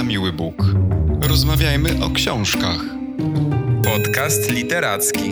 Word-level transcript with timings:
na 0.00 0.04
miły 0.04 0.32
Bóg. 0.32 0.54
Rozmawiajmy 1.20 2.04
o 2.04 2.10
książkach. 2.10 2.80
Podcast 3.84 4.50
literacki. 4.50 5.30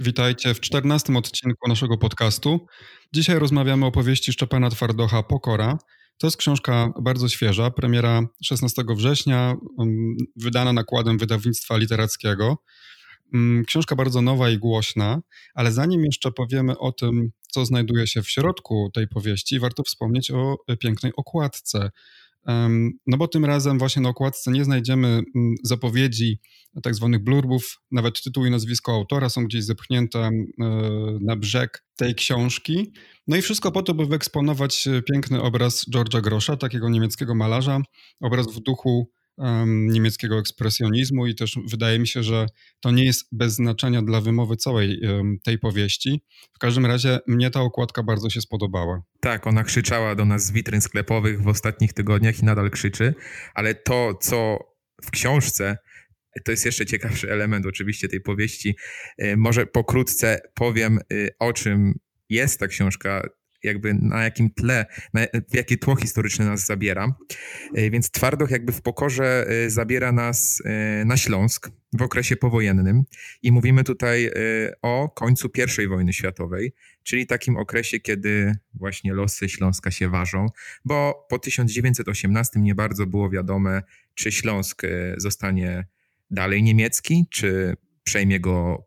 Witajcie 0.00 0.54
w 0.54 0.60
czternastym 0.60 1.16
odcinku 1.16 1.68
naszego 1.68 1.98
podcastu. 1.98 2.66
Dzisiaj 3.14 3.38
rozmawiamy 3.38 3.86
o 3.86 3.92
powieści 3.92 4.32
Szczepana 4.32 4.70
Twardocha 4.70 5.22
Pokora. 5.22 5.78
To 6.18 6.26
jest 6.26 6.36
książka 6.36 6.92
bardzo 7.02 7.28
świeża, 7.28 7.70
premiera 7.70 8.22
16 8.44 8.82
września, 8.96 9.54
um, 9.76 10.16
wydana 10.36 10.72
nakładem 10.72 11.18
wydawnictwa 11.18 11.76
literackiego. 11.76 12.58
Mm, 13.34 13.64
książka 13.64 13.96
bardzo 13.96 14.22
nowa 14.22 14.50
i 14.50 14.58
głośna, 14.58 15.20
ale 15.54 15.72
zanim 15.72 16.04
jeszcze 16.04 16.32
powiemy 16.32 16.78
o 16.78 16.92
tym, 16.92 17.30
co 17.50 17.64
znajduje 17.64 18.06
się 18.06 18.22
w 18.22 18.30
środku 18.30 18.90
tej 18.94 19.08
powieści, 19.08 19.60
warto 19.60 19.82
wspomnieć 19.82 20.30
o 20.30 20.56
pięknej 20.80 21.12
okładce. 21.16 21.90
No 23.06 23.16
bo 23.16 23.28
tym 23.28 23.44
razem 23.44 23.78
właśnie 23.78 24.02
na 24.02 24.08
okładce 24.08 24.50
nie 24.50 24.64
znajdziemy 24.64 25.08
mm, 25.08 25.54
zapowiedzi 25.62 26.40
tak 26.82 26.94
zwanych 26.94 27.24
blurbów, 27.24 27.80
nawet 27.90 28.22
tytuł 28.22 28.46
i 28.46 28.50
nazwisko 28.50 28.92
autora 28.92 29.28
są 29.28 29.44
gdzieś 29.44 29.64
zepchnięte 29.64 30.18
e, 30.18 30.30
na 31.20 31.36
brzeg 31.36 31.84
tej 31.96 32.14
książki. 32.14 32.92
No 33.26 33.36
i 33.36 33.42
wszystko 33.42 33.72
po 33.72 33.82
to, 33.82 33.94
by 33.94 34.06
wyeksponować 34.06 34.88
piękny 35.12 35.42
obraz 35.42 35.86
George'a 35.94 36.20
Grosza, 36.20 36.56
takiego 36.56 36.88
niemieckiego 36.88 37.34
malarza, 37.34 37.80
obraz 38.20 38.46
w 38.46 38.60
duchu 38.60 39.10
niemieckiego 39.66 40.38
ekspresjonizmu 40.38 41.26
i 41.26 41.34
też 41.34 41.58
wydaje 41.70 41.98
mi 41.98 42.06
się, 42.06 42.22
że 42.22 42.46
to 42.80 42.90
nie 42.90 43.04
jest 43.04 43.28
bez 43.32 43.54
znaczenia 43.54 44.02
dla 44.02 44.20
wymowy 44.20 44.56
całej 44.56 45.00
tej 45.44 45.58
powieści. 45.58 46.22
W 46.56 46.58
każdym 46.58 46.86
razie 46.86 47.18
mnie 47.26 47.50
ta 47.50 47.60
okładka 47.60 48.02
bardzo 48.02 48.30
się 48.30 48.40
spodobała. 48.40 49.02
Tak, 49.20 49.46
ona 49.46 49.64
krzyczała 49.64 50.14
do 50.14 50.24
nas 50.24 50.46
z 50.46 50.52
witryn 50.52 50.80
sklepowych 50.80 51.42
w 51.42 51.48
ostatnich 51.48 51.92
tygodniach 51.92 52.42
i 52.42 52.44
nadal 52.44 52.70
krzyczy, 52.70 53.14
ale 53.54 53.74
to, 53.74 54.14
co 54.20 54.58
w 55.04 55.10
książce 55.10 55.76
to 56.44 56.50
jest 56.50 56.64
jeszcze 56.64 56.86
ciekawszy 56.86 57.32
element 57.32 57.66
oczywiście 57.66 58.08
tej 58.08 58.20
powieści. 58.20 58.76
E, 59.18 59.36
może 59.36 59.66
pokrótce 59.66 60.40
powiem, 60.54 60.98
y, 61.12 61.30
o 61.38 61.52
czym 61.52 61.94
jest 62.28 62.60
ta 62.60 62.66
książka 62.66 63.22
jakby 63.64 63.94
na 63.94 64.24
jakim 64.24 64.50
tle, 64.50 64.86
na, 65.14 65.20
jakie 65.52 65.76
tło 65.76 65.96
historyczne 65.96 66.44
nas 66.44 66.66
zabiera. 66.66 67.16
E, 67.74 67.90
więc 67.90 68.10
Twardoch 68.10 68.50
jakby 68.50 68.72
w 68.72 68.82
pokorze 68.82 69.46
e, 69.48 69.70
zabiera 69.70 70.12
nas 70.12 70.62
e, 70.64 71.04
na 71.04 71.16
Śląsk 71.16 71.70
w 71.92 72.02
okresie 72.02 72.36
powojennym 72.36 73.02
i 73.42 73.52
mówimy 73.52 73.84
tutaj 73.84 74.30
o 74.82 75.08
końcu 75.08 75.50
I 75.84 75.88
wojny 75.88 76.12
światowej, 76.12 76.72
czyli 77.02 77.26
takim 77.26 77.56
okresie, 77.56 78.00
kiedy 78.00 78.56
właśnie 78.74 79.12
losy 79.12 79.48
Śląska 79.48 79.90
się 79.90 80.08
ważą, 80.08 80.46
bo 80.84 81.26
po 81.28 81.38
1918 81.38 82.60
nie 82.60 82.74
bardzo 82.74 83.06
było 83.06 83.30
wiadome, 83.30 83.82
czy 84.14 84.32
Śląsk 84.32 84.82
zostanie 85.16 85.86
dalej 86.30 86.62
niemiecki, 86.62 87.26
czy 87.30 87.76
przejmie 88.04 88.40
go 88.40 88.86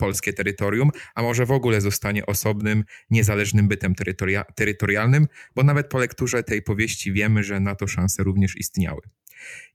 polskie 0.00 0.32
terytorium, 0.32 0.90
a 1.14 1.22
może 1.22 1.46
w 1.46 1.50
ogóle 1.50 1.80
zostanie 1.80 2.26
osobnym, 2.26 2.84
niezależnym 3.10 3.68
bytem 3.68 3.94
terytoria 3.94 4.44
terytorialnym, 4.44 5.26
bo 5.54 5.62
nawet 5.62 5.88
po 5.88 5.98
lekturze 5.98 6.42
tej 6.42 6.62
powieści 6.62 7.12
wiemy, 7.12 7.44
że 7.44 7.60
na 7.60 7.74
to 7.74 7.86
szanse 7.86 8.22
również 8.22 8.56
istniały. 8.56 9.00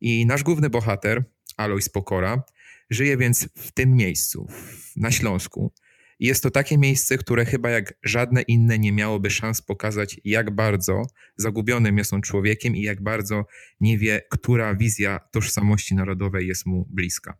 I 0.02 0.26
nasz 0.26 0.44
główny 0.44 0.70
bohater, 0.70 1.24
Alois 1.58 1.90
Pokora, 1.90 2.44
żyje 2.90 3.18
więc 3.18 3.50
w 3.56 3.72
tym 3.72 3.96
miejscu, 3.96 4.48
na 4.96 5.12
Śląsku. 5.12 5.74
Jest 6.20 6.44
to 6.44 6.52
takie 6.52 6.78
miejsce, 6.78 7.18
które 7.18 7.46
chyba 7.46 7.70
jak 7.70 7.94
żadne 8.04 8.42
inne 8.42 8.80
nie 8.80 8.92
miałoby 8.92 9.30
szans 9.30 9.62
pokazać, 9.62 10.20
jak 10.24 10.56
bardzo 10.56 11.02
zagubionym 11.38 11.98
jest 11.98 12.14
on 12.14 12.22
człowiekiem 12.22 12.76
i 12.76 12.82
jak 12.82 13.04
bardzo 13.04 13.46
nie 13.80 13.98
wie, 13.98 14.22
która 14.32 14.76
wizja 14.76 15.20
tożsamości 15.32 15.96
narodowej 15.96 16.48
jest 16.48 16.66
mu 16.66 16.88
bliska. 16.90 17.38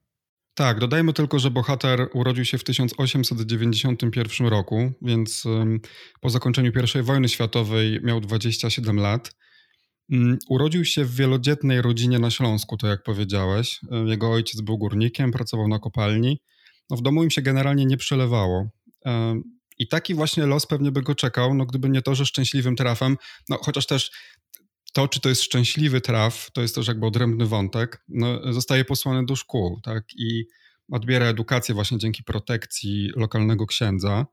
Tak, 0.56 0.80
dodajmy 0.80 1.14
tylko, 1.14 1.40
że 1.40 1.52
bohater 1.52 2.10
urodził 2.14 2.46
się 2.46 2.58
w 2.58 2.64
1891 2.64 4.48
roku, 4.48 4.92
więc 5.02 5.44
po 6.22 6.30
zakończeniu 6.30 6.72
I 7.00 7.02
wojny 7.02 7.30
światowej 7.30 8.00
miał 8.04 8.22
27 8.22 9.00
lat. 9.00 9.36
Mm, 10.12 10.38
urodził 10.50 10.86
się 10.86 11.06
w 11.06 11.16
wielodzietnej 11.16 11.82
rodzinie 11.82 12.20
na 12.20 12.32
Śląsku, 12.32 12.78
to 12.78 12.88
jak 12.88 13.04
powiedziałeś. 13.04 13.80
Jego 14.06 14.32
ojciec 14.32 14.62
był 14.62 14.78
górnikiem, 14.78 15.32
pracował 15.32 15.68
na 15.68 15.80
kopalni. 15.80 16.42
No 16.90 16.98
w 16.98 17.02
domu 17.02 17.24
im 17.24 17.32
się 17.32 17.42
generalnie 17.42 17.86
nie 17.86 17.98
przelewało. 17.98 18.70
I 19.78 19.88
taki 19.88 20.14
właśnie 20.14 20.46
los 20.46 20.66
pewnie 20.66 20.92
by 20.92 21.02
go 21.02 21.16
czekał, 21.16 21.54
no 21.54 21.66
gdyby 21.66 21.90
nie 21.90 22.02
to, 22.02 22.16
że 22.16 22.26
szczęśliwym 22.26 22.76
trafem, 22.76 23.18
no 23.50 23.58
chociaż 23.62 23.86
też 23.86 24.12
to, 24.96 25.08
czy 25.08 25.20
to 25.20 25.30
jest 25.30 25.42
szczęśliwy 25.42 26.02
traf, 26.02 26.52
to 26.54 26.62
jest 26.62 26.76
też 26.76 26.88
jakby 26.88 27.06
odrębny 27.06 27.46
wątek, 27.46 28.04
no, 28.08 28.54
zostaje 28.54 28.86
posłany 28.86 29.26
do 29.26 29.36
szkół, 29.36 29.80
tak, 29.84 30.04
i 30.16 30.46
odbiera 30.92 31.26
edukację 31.26 31.76
właśnie 31.76 31.98
dzięki 31.98 32.24
protekcji 32.24 33.12
lokalnego 33.16 33.66
księdza. 33.66 34.26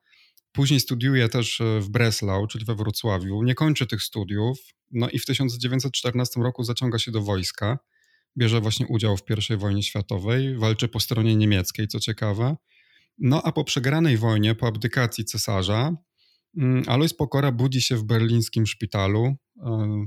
Później 0.53 0.81
studiuje 0.81 1.29
też 1.29 1.61
e, 1.61 1.81
w 1.81 1.89
Breslau, 1.89 2.47
czyli 2.47 2.65
we 2.65 2.75
Wrocławiu. 2.75 3.43
Nie 3.43 3.55
kończy 3.55 3.87
tych 3.87 4.03
studiów, 4.03 4.59
no 4.91 5.09
i 5.09 5.19
w 5.19 5.27
1914 5.27 6.41
roku 6.41 6.65
zaciąga 6.65 6.99
się 6.99 7.11
do 7.11 7.23
wojska. 7.23 7.79
Bierze 8.39 8.61
właśnie 8.61 8.87
udział 8.87 9.17
w 9.17 9.23
I 9.51 9.57
wojnie 9.57 9.83
światowej, 9.83 10.57
walczy 10.57 10.89
po 10.89 11.01
stronie 11.01 11.37
niemieckiej, 11.37 11.89
co 11.89 12.01
ciekawe. 12.01 12.57
No 13.19 13.43
a 13.45 13.53
po 13.53 13.65
przegranej 13.65 14.17
wojnie, 14.17 14.55
po 14.55 14.67
abdykacji 14.67 15.25
cesarza, 15.25 15.97
Alois 16.87 17.15
Pokora 17.15 17.53
budzi 17.53 17.83
się 17.83 17.97
w 17.97 18.05
berlińskim 18.05 18.67
szpitalu, 18.67 19.37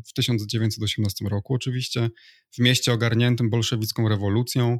w 0.08 0.14
1918 0.14 1.26
roku 1.26 1.54
oczywiście, 1.54 2.10
w 2.52 2.60
mieście 2.60 2.94
ogarniętym 2.94 3.50
bolszewicką 3.50 4.10
rewolucją. 4.10 4.80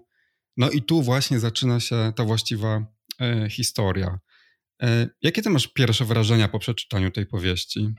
No 0.58 0.70
i 0.70 0.82
tu 0.82 1.02
właśnie 1.02 1.40
zaczyna 1.40 1.80
się 1.80 2.14
ta 2.16 2.24
właściwa 2.24 2.86
e, 3.22 3.50
historia. 3.50 4.20
E, 4.82 5.10
jakie 5.22 5.42
ty 5.42 5.50
masz 5.50 5.68
pierwsze 5.68 6.06
wrażenia 6.06 6.48
po 6.48 6.60
przeczytaniu 6.60 7.12
tej 7.12 7.26
powieści? 7.26 7.94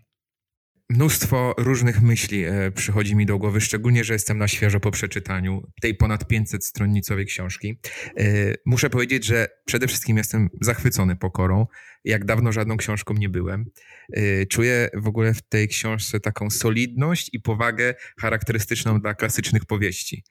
Mnóstwo 0.91 1.55
różnych 1.59 2.03
myśli 2.03 2.45
e, 2.45 2.71
przychodzi 2.71 3.17
mi 3.17 3.27
do 3.27 3.39
głowy, 3.39 3.61
szczególnie, 3.61 4.05
że 4.05 4.13
jestem 4.13 4.39
na 4.39 4.49
świeżo 4.49 4.81
po 4.81 4.91
przeczytaniu 4.91 5.63
tej 5.81 5.95
ponad 5.95 6.25
500-stronnicowej 6.25 7.25
książki. 7.25 7.79
E, 8.17 8.55
muszę 8.67 8.91
powiedzieć, 8.91 9.25
że 9.25 9.49
przede 9.65 9.89
wszystkim 9.89 10.17
jestem 10.17 10.51
zachwycony 10.61 11.17
pokorą. 11.17 11.67
Jak 12.05 12.25
dawno 12.25 12.53
żadną 12.53 12.77
książką 12.77 13.15
nie 13.15 13.29
byłem. 13.29 13.65
E, 14.13 14.47
czuję 14.47 14.89
w 14.95 15.07
ogóle 15.07 15.35
w 15.35 15.43
tej 15.43 15.69
książce 15.69 16.21
taką 16.21 16.51
solidność 16.51 17.31
i 17.33 17.41
powagę 17.41 17.95
charakterystyczną 18.19 19.01
dla 19.01 19.15
klasycznych 19.15 19.65
powieści. 19.65 20.25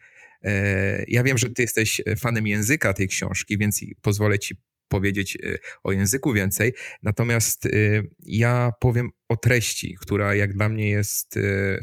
Ja 1.08 1.24
wiem, 1.24 1.38
że 1.38 1.50
ty 1.50 1.62
jesteś 1.62 2.02
fanem 2.20 2.48
języka 2.48 2.94
tej 2.94 3.08
książki, 3.08 3.58
więc 3.58 3.82
pozwolę 4.02 4.40
ci 4.40 4.56
powiedzieć 4.88 5.36
y, 5.36 5.60
o 5.84 5.92
języku 5.92 6.34
więcej. 6.34 6.74
Natomiast 7.04 7.66
y, 7.66 8.10
ja 8.20 8.72
powiem 8.80 9.10
o 9.30 9.38
treści, 9.38 9.96
która 10.02 10.36
jak 10.36 10.54
dla 10.54 10.70
mnie 10.70 10.90
jest 10.90 11.38
y, 11.38 11.80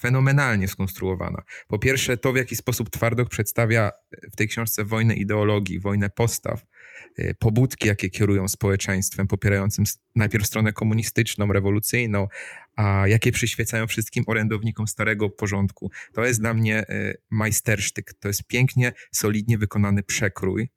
fenomenalnie 0.00 0.68
skonstruowana. 0.68 1.42
Po 1.68 1.78
pierwsze, 1.78 2.16
to 2.16 2.32
w 2.32 2.36
jaki 2.36 2.56
sposób 2.56 2.90
Twardok 2.90 3.28
przedstawia 3.28 3.90
w 4.32 4.36
tej 4.36 4.48
książce 4.48 4.84
wojnę 4.84 5.14
ideologii, 5.14 5.80
wojnę 5.80 6.10
postaw, 6.10 6.66
pobudki, 7.38 7.88
jakie 7.88 8.10
kierują 8.10 8.48
społeczeństwem 8.48 9.26
popierającym 9.26 9.84
najpierw 10.14 10.46
stronę 10.46 10.72
komunistyczną, 10.72 11.52
rewolucyjną, 11.52 12.28
a 12.76 13.08
jakie 13.08 13.32
przyświecają 13.32 13.86
wszystkim 13.86 14.24
orędownikom 14.26 14.86
starego 14.86 15.30
porządku. 15.30 15.90
To 16.14 16.24
jest 16.24 16.40
dla 16.40 16.54
mnie 16.54 16.84
majstersztyk. 17.30 18.14
To 18.14 18.28
jest 18.28 18.46
pięknie, 18.46 18.92
solidnie 19.12 19.58
wykonany 19.58 20.02
przekrój 20.02 20.68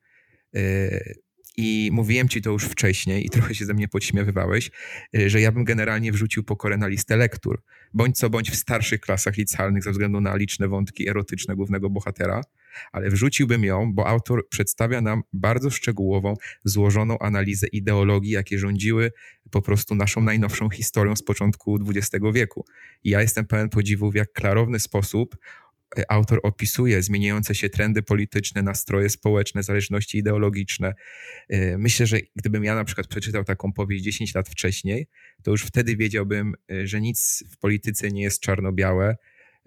i 1.57 1.89
mówiłem 1.93 2.29
ci 2.29 2.41
to 2.41 2.49
już 2.49 2.63
wcześniej 2.63 3.25
i 3.25 3.29
trochę 3.29 3.55
się 3.55 3.65
ze 3.65 3.73
mnie 3.73 3.87
podśmiewywałeś, 3.87 4.71
y, 5.17 5.29
że 5.29 5.41
ja 5.41 5.51
bym 5.51 5.63
generalnie 5.63 6.11
wrzucił 6.11 6.43
pokorę 6.43 6.77
na 6.77 6.87
listę 6.87 7.17
lektur. 7.17 7.61
Bądź 7.93 8.17
co 8.17 8.29
bądź 8.29 8.51
w 8.51 8.55
starszych 8.55 9.01
klasach 9.01 9.37
licealnych 9.37 9.83
ze 9.83 9.91
względu 9.91 10.21
na 10.21 10.35
liczne 10.35 10.67
wątki 10.67 11.09
erotyczne 11.09 11.55
głównego 11.55 11.89
bohatera, 11.89 12.41
ale 12.91 13.09
wrzuciłbym 13.09 13.63
ją, 13.63 13.93
bo 13.93 14.07
autor 14.07 14.49
przedstawia 14.49 15.01
nam 15.01 15.21
bardzo 15.33 15.69
szczegółową, 15.69 16.33
złożoną 16.63 17.19
analizę 17.19 17.67
ideologii, 17.67 18.31
jakie 18.31 18.59
rządziły 18.59 19.11
po 19.51 19.61
prostu 19.61 19.95
naszą 19.95 20.21
najnowszą 20.21 20.69
historią 20.69 21.15
z 21.15 21.23
początku 21.23 21.79
XX 21.87 22.25
wieku. 22.33 22.65
I 23.03 23.09
ja 23.09 23.21
jestem 23.21 23.45
pełen 23.45 23.69
podziwu, 23.69 24.11
w 24.11 24.15
jak 24.15 24.31
klarowny 24.31 24.79
sposób 24.79 25.35
autor 26.09 26.39
opisuje 26.43 27.03
zmieniające 27.03 27.55
się 27.55 27.69
trendy 27.69 28.01
polityczne, 28.01 28.63
nastroje 28.63 29.09
społeczne, 29.09 29.63
zależności 29.63 30.17
ideologiczne. 30.17 30.93
E, 31.49 31.77
myślę, 31.77 32.05
że 32.05 32.17
gdybym 32.35 32.63
ja 32.63 32.75
na 32.75 32.83
przykład 32.83 33.07
przeczytał 33.07 33.43
taką 33.43 33.73
powieść 33.73 34.03
10 34.03 34.35
lat 34.35 34.49
wcześniej, 34.49 35.07
to 35.43 35.51
już 35.51 35.63
wtedy 35.63 35.95
wiedziałbym, 35.95 36.55
e, 36.71 36.87
że 36.87 37.01
nic 37.01 37.43
w 37.51 37.57
polityce 37.57 38.09
nie 38.09 38.21
jest 38.21 38.41
czarno-białe, 38.41 39.15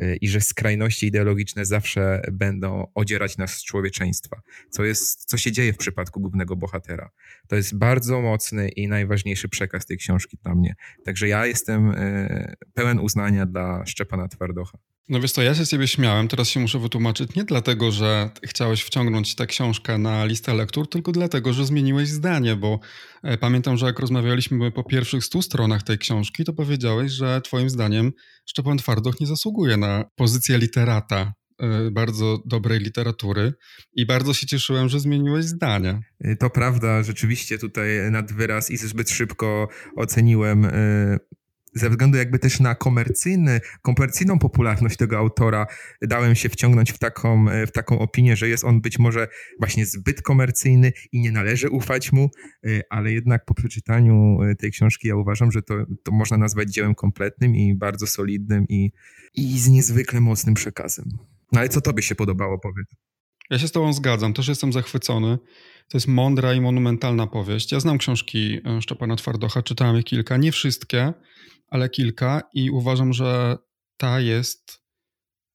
y, 0.03 0.17
i 0.21 0.29
że 0.29 0.41
skrajności 0.41 1.07
ideologiczne 1.07 1.65
zawsze 1.65 2.23
będą 2.33 2.87
odzierać 2.95 3.39
nas 3.39 3.55
z 3.55 3.65
człowieczeństwa, 3.65 4.43
co, 4.71 4.85
jest, 4.85 5.25
co 5.25 5.37
się 5.37 5.53
dzieje 5.53 5.73
w 5.73 5.77
przypadku 5.77 6.21
głównego 6.21 6.57
bohatera. 6.57 7.11
To 7.49 7.57
jest 7.57 7.79
bardzo 7.79 8.21
mocny 8.21 8.69
i 8.69 8.89
najważniejszy 8.89 9.49
przekaz 9.49 9.87
tej 9.87 9.99
książki 9.99 10.39
dla 10.43 10.55
mnie. 10.55 10.75
Także 11.05 11.29
ja 11.29 11.47
jestem 11.47 11.91
y, 11.91 12.55
pełen 12.75 12.99
uznania 12.99 13.47
dla 13.47 13.87
Szczepana 13.87 14.29
Twardocha. 14.29 14.79
No 15.09 15.21
wiesz 15.21 15.33
co, 15.33 15.43
ja 15.43 15.55
się 15.55 15.67
z 15.67 15.71
ciebie 15.71 15.89
śmiałem, 15.89 16.29
teraz 16.29 16.49
się 16.49 16.61
muszę 16.61 16.79
wytłumaczyć 16.79 17.35
nie 17.35 17.45
dlatego, 17.45 17.91
że 17.91 18.31
chciałeś 18.45 18.83
wciągnąć 18.83 19.35
tę 19.35 19.47
książkę 19.47 19.99
na 19.99 20.25
listę 20.25 20.55
lektur, 20.55 20.89
tylko 20.89 21.13
dlatego, 21.13 21.53
że 21.53 21.67
zmieniłeś 21.67 22.09
zdanie, 22.09 22.57
bo 22.57 22.81
e, 23.23 23.39
pamiętam, 23.39 23.77
że 23.77 23.87
jak 23.87 23.99
rozmawialiśmy 23.99 24.73
po 24.73 24.85
pierwszych 24.85 25.25
stu 25.25 25.43
stronach 25.43 25.83
tej 25.83 25.99
książki, 25.99 26.45
to 26.45 26.53
powiedziałeś, 26.53 27.13
że 27.13 27.41
twoim 27.41 27.71
zdaniem 27.71 28.13
Szczepan 28.47 28.79
Twardoch 28.79 29.21
nie 29.21 29.27
zasługuje 29.27 29.77
na 29.77 30.05
pozycję 30.17 30.59
literata 30.59 31.33
e, 31.61 31.91
bardzo 31.91 32.39
dobrej 32.47 32.79
literatury 32.79 33.53
i 33.93 34.07
bardzo 34.07 34.35
się 34.35 34.47
cieszyłem, 34.47 34.89
że 34.89 35.01
zmieniłeś 35.01 35.45
zdanie. 35.45 36.01
Y, 36.27 36.37
to 36.41 36.51
prawda, 36.51 37.03
rzeczywiście 37.03 37.59
tutaj 37.59 37.89
nad 38.11 38.33
wyraz 38.33 38.71
i 38.71 38.77
zbyt 38.77 39.11
szybko 39.11 39.69
oceniłem 39.97 40.67
ze 41.75 41.91
względu 41.91 42.19
jakby 42.19 42.39
też 42.39 42.61
na 42.61 42.75
komercyjny, 42.75 43.61
komercyjną 43.83 44.39
popularność 44.39 44.97
tego 44.97 45.19
autora 45.19 45.67
dałem 46.03 46.35
się 46.35 46.49
wciągnąć 46.49 46.93
w 46.93 46.99
taką, 46.99 47.47
w 47.67 47.73
taką 47.73 47.99
opinię, 47.99 48.37
że 48.37 48.49
jest 48.49 48.65
on 48.65 48.81
być 48.81 48.99
może 48.99 49.29
właśnie 49.59 49.87
zbyt 49.87 50.23
komercyjny 50.23 50.93
i 51.13 51.21
nie 51.21 51.33
należy 51.33 51.71
ufać 51.71 52.13
mu, 52.13 52.31
ale 52.91 53.13
jednak 53.13 53.45
po 53.45 53.55
przeczytaniu 53.55 54.39
tej 54.59 54.71
książki 54.71 55.09
ja 55.09 55.17
uważam, 55.17 55.53
że 55.53 55.63
to, 55.63 55.75
to 56.03 56.13
można 56.13 56.37
nazwać 56.37 56.73
dziełem 56.73 56.95
kompletnym 56.95 57.57
i 57.57 57.75
bardzo 57.75 58.07
solidnym 58.07 58.67
i, 58.69 58.93
i 59.35 59.59
z 59.59 59.69
niezwykle 59.69 60.21
mocnym 60.21 60.55
przekazem. 60.55 61.05
No 61.53 61.61
ale 61.61 61.69
co 61.69 61.81
tobie 61.81 62.03
się 62.03 62.15
podobało, 62.15 62.59
powiedz? 62.59 62.89
Ja 63.51 63.59
się 63.59 63.69
z 63.69 63.73
tobą 63.73 63.93
zgadzam, 63.93 64.35
też 64.35 64.49
jestem 64.49 64.73
zachwycony. 64.73 65.39
To 65.89 65.99
jest 65.99 66.09
mądra 66.09 66.55
i 66.55 66.61
monumentalna 66.61 67.27
powieść. 67.27 67.73
Ja 67.73 67.81
znam 67.81 67.99
książki 67.99 68.61
e, 68.65 68.83
Szczepana 68.83 69.17
Twardocha, 69.17 69.63
czytałem 69.63 69.97
je 69.97 70.03
kilka, 70.03 70.37
nie 70.37 70.53
wszystkie, 70.53 71.13
ale 71.69 71.89
kilka 71.89 72.43
i 72.55 72.71
uważam, 72.71 73.13
że 73.13 73.57
ta 73.97 74.21
jest 74.21 74.83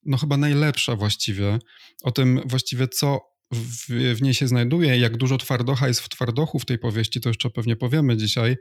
no 0.06 0.18
chyba 0.18 0.38
najlepsza 0.38 0.96
właściwie. 0.96 1.60
O 2.04 2.12
tym 2.12 2.42
właściwie 2.46 2.88
co 2.88 3.22
w, 3.54 4.16
w, 4.16 4.22
niej 4.22 4.34
się 4.34 4.48
znajduje, 4.48 4.98
jak 4.98 5.18
dużo 5.18 5.38
twardocha 5.38 5.88
jest 5.88 6.00
w 6.00 6.10
twardochu 6.10 6.60
w 6.60 6.66
tej 6.66 6.80
powieści, 6.80 7.22
to 7.22 7.30
jeszcze 7.30 7.50
pewnie 7.50 7.76
powiemy 7.76 8.18
dzisiaj. 8.18 8.56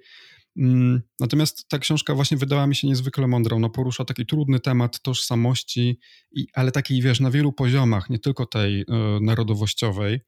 Mm, 0.58 1.02
natomiast 1.20 1.68
ta 1.68 1.78
książka 1.78 2.14
właśnie 2.14 2.36
wydała 2.36 2.66
mi 2.66 2.74
się 2.74 2.86
niezwykle 2.86 3.26
mądrą. 3.26 3.58
No, 3.58 3.70
porusza 3.70 4.04
taki 4.04 4.26
trudny 4.26 4.60
temat 4.60 5.02
tożsamości, 5.02 5.98
i, 6.32 6.46
ale 6.54 6.72
takiej, 6.72 7.02
wiesz, 7.02 7.20
na 7.20 7.30
wielu 7.30 7.52
poziomach, 7.52 8.10
nie 8.10 8.18
tylko 8.18 8.46
tej 8.46 8.80
y, 8.80 8.84
narodowościowej. 9.20 10.20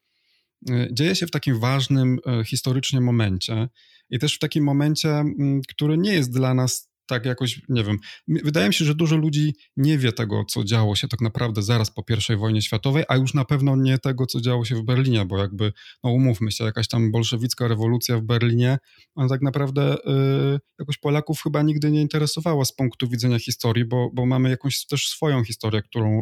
Y, 0.69 0.89
dzieje 0.91 1.15
się 1.15 1.27
w 1.27 1.31
takim 1.31 1.59
ważnym 1.59 2.19
y, 2.41 2.45
historycznie 2.45 3.01
momencie 3.01 3.69
i 4.09 4.19
też 4.19 4.35
w 4.35 4.39
takim 4.39 4.63
momencie, 4.63 5.09
mm, 5.09 5.61
który 5.67 5.97
nie 5.97 6.13
jest 6.13 6.33
dla 6.33 6.53
nas 6.53 6.88
tak 7.09 7.25
jakoś, 7.25 7.61
nie 7.69 7.83
wiem, 7.83 7.97
wydaje 8.27 8.67
mi 8.67 8.73
się, 8.73 8.85
że 8.85 8.95
dużo 8.95 9.15
ludzi 9.15 9.55
nie 9.77 9.97
wie 9.97 10.11
tego, 10.11 10.45
co 10.45 10.63
działo 10.63 10.95
się 10.95 11.07
tak 11.07 11.21
naprawdę 11.21 11.61
zaraz 11.61 11.91
po 11.91 12.03
I 12.33 12.37
wojnie 12.37 12.61
światowej, 12.61 13.03
a 13.07 13.15
już 13.15 13.33
na 13.33 13.45
pewno 13.45 13.75
nie 13.75 13.97
tego, 13.97 14.25
co 14.25 14.41
działo 14.41 14.65
się 14.65 14.75
w 14.75 14.83
Berlinie, 14.83 15.25
bo 15.25 15.37
jakby, 15.37 15.73
no 16.03 16.11
umówmy 16.11 16.51
się, 16.51 16.63
jakaś 16.63 16.87
tam 16.87 17.11
bolszewicka 17.11 17.67
rewolucja 17.67 18.17
w 18.17 18.21
Berlinie, 18.21 18.77
ona 19.15 19.29
tak 19.29 19.41
naprawdę 19.41 19.95
y, 19.95 20.59
jakoś 20.79 20.97
Polaków 20.97 21.41
chyba 21.43 21.61
nigdy 21.61 21.91
nie 21.91 22.01
interesowała 22.01 22.65
z 22.65 22.75
punktu 22.75 23.07
widzenia 23.07 23.39
historii, 23.39 23.85
bo, 23.85 24.09
bo 24.13 24.25
mamy 24.25 24.49
jakąś 24.49 24.85
też 24.85 25.07
swoją 25.07 25.43
historię, 25.43 25.81
którą 25.81 26.21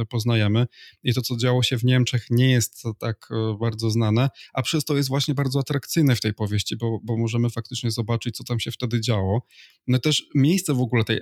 y, 0.00 0.06
poznajemy 0.06 0.66
i 1.02 1.14
to, 1.14 1.22
co 1.22 1.36
działo 1.36 1.62
się 1.62 1.78
w 1.78 1.84
Niemczech 1.84 2.26
nie 2.30 2.50
jest 2.50 2.82
tak 2.98 3.28
y, 3.30 3.58
bardzo 3.60 3.90
znane, 3.90 4.28
a 4.54 4.62
przez 4.62 4.84
to 4.84 4.96
jest 4.96 5.08
właśnie 5.08 5.34
bardzo 5.34 5.58
atrakcyjne 5.58 6.16
w 6.16 6.20
tej 6.20 6.34
powieści, 6.34 6.76
bo, 6.76 7.00
bo 7.02 7.16
możemy 7.16 7.50
faktycznie 7.50 7.90
zobaczyć, 7.90 8.36
co 8.36 8.44
tam 8.44 8.60
się 8.60 8.70
wtedy 8.70 9.00
działo. 9.00 9.42
No 9.86 9.95
no 9.96 10.00
też 10.00 10.24
miejsce 10.34 10.74
w 10.74 10.80
ogóle 10.80 11.04
tej, 11.04 11.20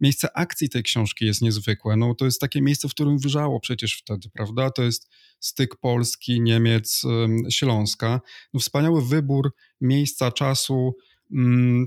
miejsce 0.00 0.36
akcji 0.36 0.68
tej 0.68 0.82
książki 0.82 1.26
jest 1.26 1.42
niezwykłe. 1.42 1.96
No 1.96 2.14
to 2.14 2.24
jest 2.24 2.40
takie 2.40 2.62
miejsce, 2.62 2.88
w 2.88 2.90
którym 2.90 3.18
wyżało 3.18 3.60
przecież 3.60 3.98
wtedy, 3.98 4.28
prawda? 4.32 4.70
To 4.70 4.82
jest 4.82 5.08
styk 5.40 5.76
Polski, 5.76 6.40
Niemiec, 6.40 7.02
Śląska. 7.50 8.20
No 8.54 8.60
wspaniały 8.60 9.04
wybór 9.04 9.54
miejsca, 9.80 10.32
czasu, 10.32 10.96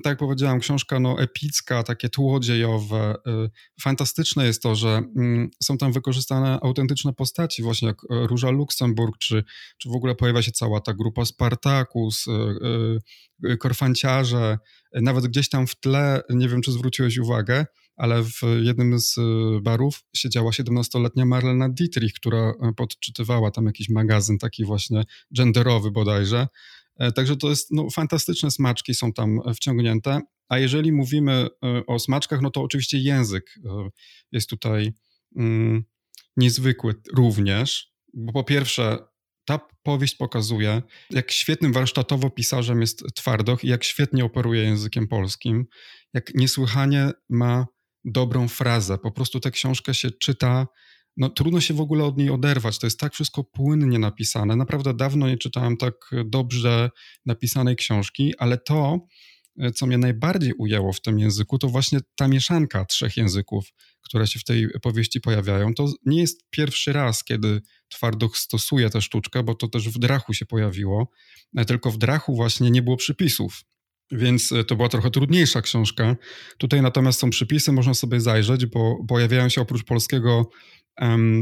tak 0.04 0.12
jak 0.12 0.18
powiedziałem, 0.18 0.60
książka 0.60 1.00
no, 1.00 1.22
epicka, 1.22 1.84
takie 1.84 2.10
tło 2.10 2.40
dziejowe. 2.40 3.16
Y, 3.28 3.50
fantastyczne 3.82 4.46
jest 4.46 4.62
to, 4.62 4.76
że 4.76 5.02
mm, 5.18 5.50
są 5.64 5.78
tam 5.78 5.92
wykorzystane 5.92 6.60
autentyczne 6.62 7.14
postaci, 7.14 7.64
właśnie 7.64 7.88
jak 7.88 7.98
e, 8.04 8.28
Róża 8.28 8.50
Luksemburg, 8.50 9.18
czy, 9.18 9.44
czy 9.78 9.90
w 9.90 9.96
ogóle 9.96 10.16
pojawia 10.16 10.42
się 10.42 10.52
cała 10.52 10.82
ta 10.82 10.94
grupa 10.94 11.26
Spartakus, 11.26 12.28
y, 12.28 12.32
y, 13.52 13.58
Korfanciarze, 13.58 14.58
nawet 14.94 15.28
gdzieś 15.28 15.50
tam 15.50 15.68
w 15.68 15.76
tle, 15.76 16.22
nie 16.30 16.50
wiem 16.50 16.62
czy 16.62 16.72
zwróciłeś 16.72 17.18
uwagę, 17.18 17.66
ale 17.98 18.24
w 18.24 18.42
jednym 18.62 19.00
z 19.00 19.16
barów 19.62 20.04
siedziała 20.16 20.52
17-letnia 20.52 21.26
Marlena 21.26 21.70
Dietrich, 21.70 22.14
która 22.14 22.38
e, 22.40 22.74
podczytywała 22.78 23.52
tam 23.52 23.66
jakiś 23.66 23.90
magazyn 23.90 24.38
taki 24.38 24.66
właśnie 24.66 25.04
genderowy 25.32 25.92
bodajże. 25.92 26.48
E, 27.00 27.12
także 27.12 27.38
to 27.38 27.50
jest, 27.50 27.72
no, 27.72 27.90
fantastyczne 27.90 28.52
smaczki 28.52 28.96
są 28.96 29.14
tam 29.14 29.40
e, 29.46 29.54
wciągnięte. 29.54 30.22
A 30.50 30.58
jeżeli 30.60 30.92
mówimy 30.92 31.48
e, 31.64 31.86
o 31.86 32.00
smaczkach, 32.00 32.42
no 32.42 32.52
to 32.52 32.62
oczywiście 32.62 32.98
język 32.98 33.56
jest 34.32 34.50
tutaj 34.50 34.94
mm, 35.36 35.84
niezwykły 36.38 36.96
również, 37.16 37.92
bo 38.14 38.34
po 38.34 38.44
pierwsze, 38.44 38.98
ta 39.46 39.60
powieść 39.84 40.16
pokazuje, 40.16 40.82
jak 41.10 41.32
świetnym 41.32 41.74
warsztatowo 41.74 42.30
pisarzem 42.30 42.82
jest 42.82 43.04
Twardoch 43.16 43.64
i 43.64 43.68
jak 43.68 43.84
świetnie 43.84 44.26
operuje 44.26 44.64
językiem 44.64 45.08
polskim, 45.08 45.66
jak 46.14 46.36
niesłychanie 46.36 47.12
ma 47.30 47.66
dobrą 48.06 48.48
frazę. 48.48 48.98
Po 48.98 49.12
prostu 49.12 49.40
tę 49.40 49.52
książkę 49.52 49.94
się 49.94 50.12
czyta 50.12 50.68
no, 51.18 51.30
trudno 51.30 51.62
się 51.62 51.74
w 51.74 51.82
ogóle 51.82 52.04
od 52.04 52.18
niej 52.18 52.30
oderwać. 52.30 52.80
To 52.80 52.88
jest 52.88 53.00
tak 53.00 53.14
wszystko 53.14 53.44
płynnie 53.44 54.00
napisane. 54.00 54.56
Naprawdę 54.56 54.94
dawno 54.94 55.28
nie 55.28 55.38
czytałem 55.38 55.78
tak 55.78 55.94
dobrze 56.26 56.90
napisanej 57.26 57.76
książki, 57.76 58.34
ale 58.38 58.58
to, 58.58 59.00
co 59.76 59.88
mnie 59.88 59.98
najbardziej 59.98 60.54
ujęło 60.54 60.94
w 60.94 61.02
tym 61.02 61.20
języku, 61.20 61.58
to 61.58 61.68
właśnie 61.68 62.00
ta 62.16 62.28
mieszanka 62.28 62.86
trzech 62.86 63.18
języków, 63.18 63.74
które 64.02 64.28
się 64.28 64.40
w 64.40 64.44
tej 64.44 64.68
powieści 64.82 65.22
pojawiają. 65.22 65.74
To 65.74 65.86
nie 66.06 66.22
jest 66.22 66.50
pierwszy 66.50 66.94
raz, 66.94 67.24
kiedy 67.24 67.62
Twardoch 67.90 68.38
stosuje 68.38 68.90
tę 68.90 69.02
sztuczkę, 69.02 69.44
bo 69.44 69.56
to 69.56 69.68
też 69.68 69.90
w 69.90 70.00
Drachu 70.00 70.34
się 70.34 70.46
pojawiło, 70.46 71.12
tylko 71.68 71.92
w 71.92 71.98
Drachu 71.98 72.36
właśnie 72.36 72.72
nie 72.72 72.82
było 72.82 72.98
przypisów. 72.98 73.62
Więc 74.12 74.54
to 74.68 74.76
była 74.76 74.90
trochę 74.90 75.12
trudniejsza 75.12 75.62
książka. 75.62 76.16
Tutaj 76.58 76.82
natomiast 76.82 77.20
są 77.20 77.30
przypisy, 77.30 77.72
można 77.72 77.94
sobie 77.94 78.22
zajrzeć, 78.22 78.66
bo 78.66 78.96
pojawiają 79.08 79.50
się 79.50 79.62
oprócz 79.62 79.84
polskiego 79.84 80.50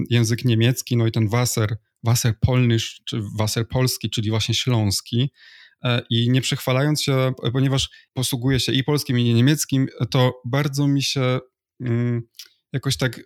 język 0.09 0.45
niemiecki, 0.45 0.97
no 0.97 1.07
i 1.07 1.11
ten 1.11 1.27
Wasser, 1.27 1.77
Wasser 2.03 2.39
Polnisch, 2.39 2.85
czy 3.05 3.21
Wasser 3.37 3.67
Polski, 3.67 4.09
czyli 4.09 4.29
właśnie 4.29 4.55
śląski. 4.55 5.31
E, 5.83 6.01
I 6.09 6.29
nie 6.29 6.41
przechwalając 6.41 7.03
się, 7.03 7.33
ponieważ 7.53 7.89
posługuję 8.13 8.59
się 8.59 8.71
i 8.71 8.83
polskim, 8.83 9.19
i 9.19 9.33
niemieckim, 9.33 9.87
to 10.11 10.41
bardzo 10.45 10.87
mi 10.87 11.03
się 11.03 11.39
um, 11.79 12.21
jakoś 12.73 12.97
tak 12.97 13.19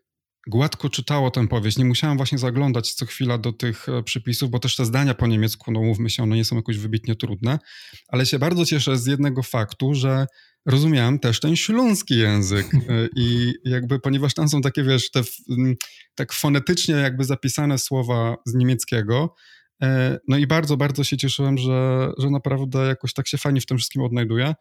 gładko 0.48 0.89
czytało 0.89 1.31
tę 1.31 1.48
powieść. 1.48 1.77
Nie 1.77 1.86
musiałem 1.86 2.17
właśnie 2.17 2.38
zaglądać 2.38 2.93
co 2.93 3.05
chwila 3.05 3.38
do 3.38 3.53
tych 3.53 3.89
e, 3.89 4.03
przypisów, 4.03 4.50
bo 4.50 4.59
też 4.59 4.75
te 4.75 4.86
zdania 4.86 5.13
po 5.13 5.27
niemiecku, 5.27 5.71
no 5.71 5.81
mówmy 5.81 6.09
się, 6.09 6.24
one 6.24 6.36
nie 6.36 6.45
są 6.45 6.55
jakoś 6.55 6.77
wybitnie 6.77 7.15
trudne, 7.15 7.59
ale 8.07 8.25
się 8.25 8.39
bardzo 8.39 8.65
cieszę 8.65 8.98
z 8.98 9.05
jednego 9.05 9.43
faktu, 9.43 9.93
że 9.93 10.25
rozumiałem 10.66 11.20
też 11.20 11.39
ten 11.39 11.56
śląski 11.56 12.18
język 12.18 12.74
e, 12.74 12.80
i 13.16 13.54
jakby, 13.63 14.00
ponieważ 14.00 14.34
tam 14.34 14.50
są 14.50 14.62
takie, 14.62 14.84
wiesz, 14.84 15.12
te 15.12 15.22
tak 16.16 16.34
fonetycznie 16.34 16.96
jakby 16.96 17.24
zapisane 17.24 17.78
słowa 17.78 18.36
z 18.46 18.54
niemieckiego, 18.54 19.36
e, 19.82 20.20
no 20.28 20.38
i 20.38 20.48
bardzo, 20.48 20.78
bardzo 20.78 21.04
się 21.04 21.18
cieszyłem, 21.18 21.58
że, 21.58 22.12
że 22.18 22.30
naprawdę 22.30 22.88
jakoś 22.88 23.13
tak 23.13 23.28
się 23.28 23.38
fajnie 23.38 23.62
w 23.62 23.66
tym 23.66 23.78
wszystkim 23.78 24.01
odnajduję. 24.01 24.56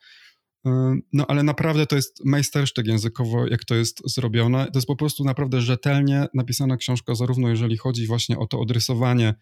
E, 0.67 0.99
no 1.13 1.27
ale 1.29 1.43
naprawdę 1.43 1.87
to 1.87 1.97
jest 1.97 2.25
majstersztyk 2.25 2.87
językowo, 2.87 3.47
jak 3.47 3.65
to 3.65 3.75
jest 3.75 4.03
zrobione. 4.05 4.67
To 4.67 4.79
jest 4.79 4.87
po 4.87 4.97
prostu 4.97 5.25
naprawdę 5.25 5.61
rzetelnie 5.61 6.27
napisana 6.35 6.77
książka, 6.77 7.15
zarówno 7.15 7.49
jeżeli 7.49 7.77
chodzi 7.77 8.07
właśnie 8.07 8.39
o 8.39 8.47
to 8.47 8.61
odrysowanie 8.61 9.35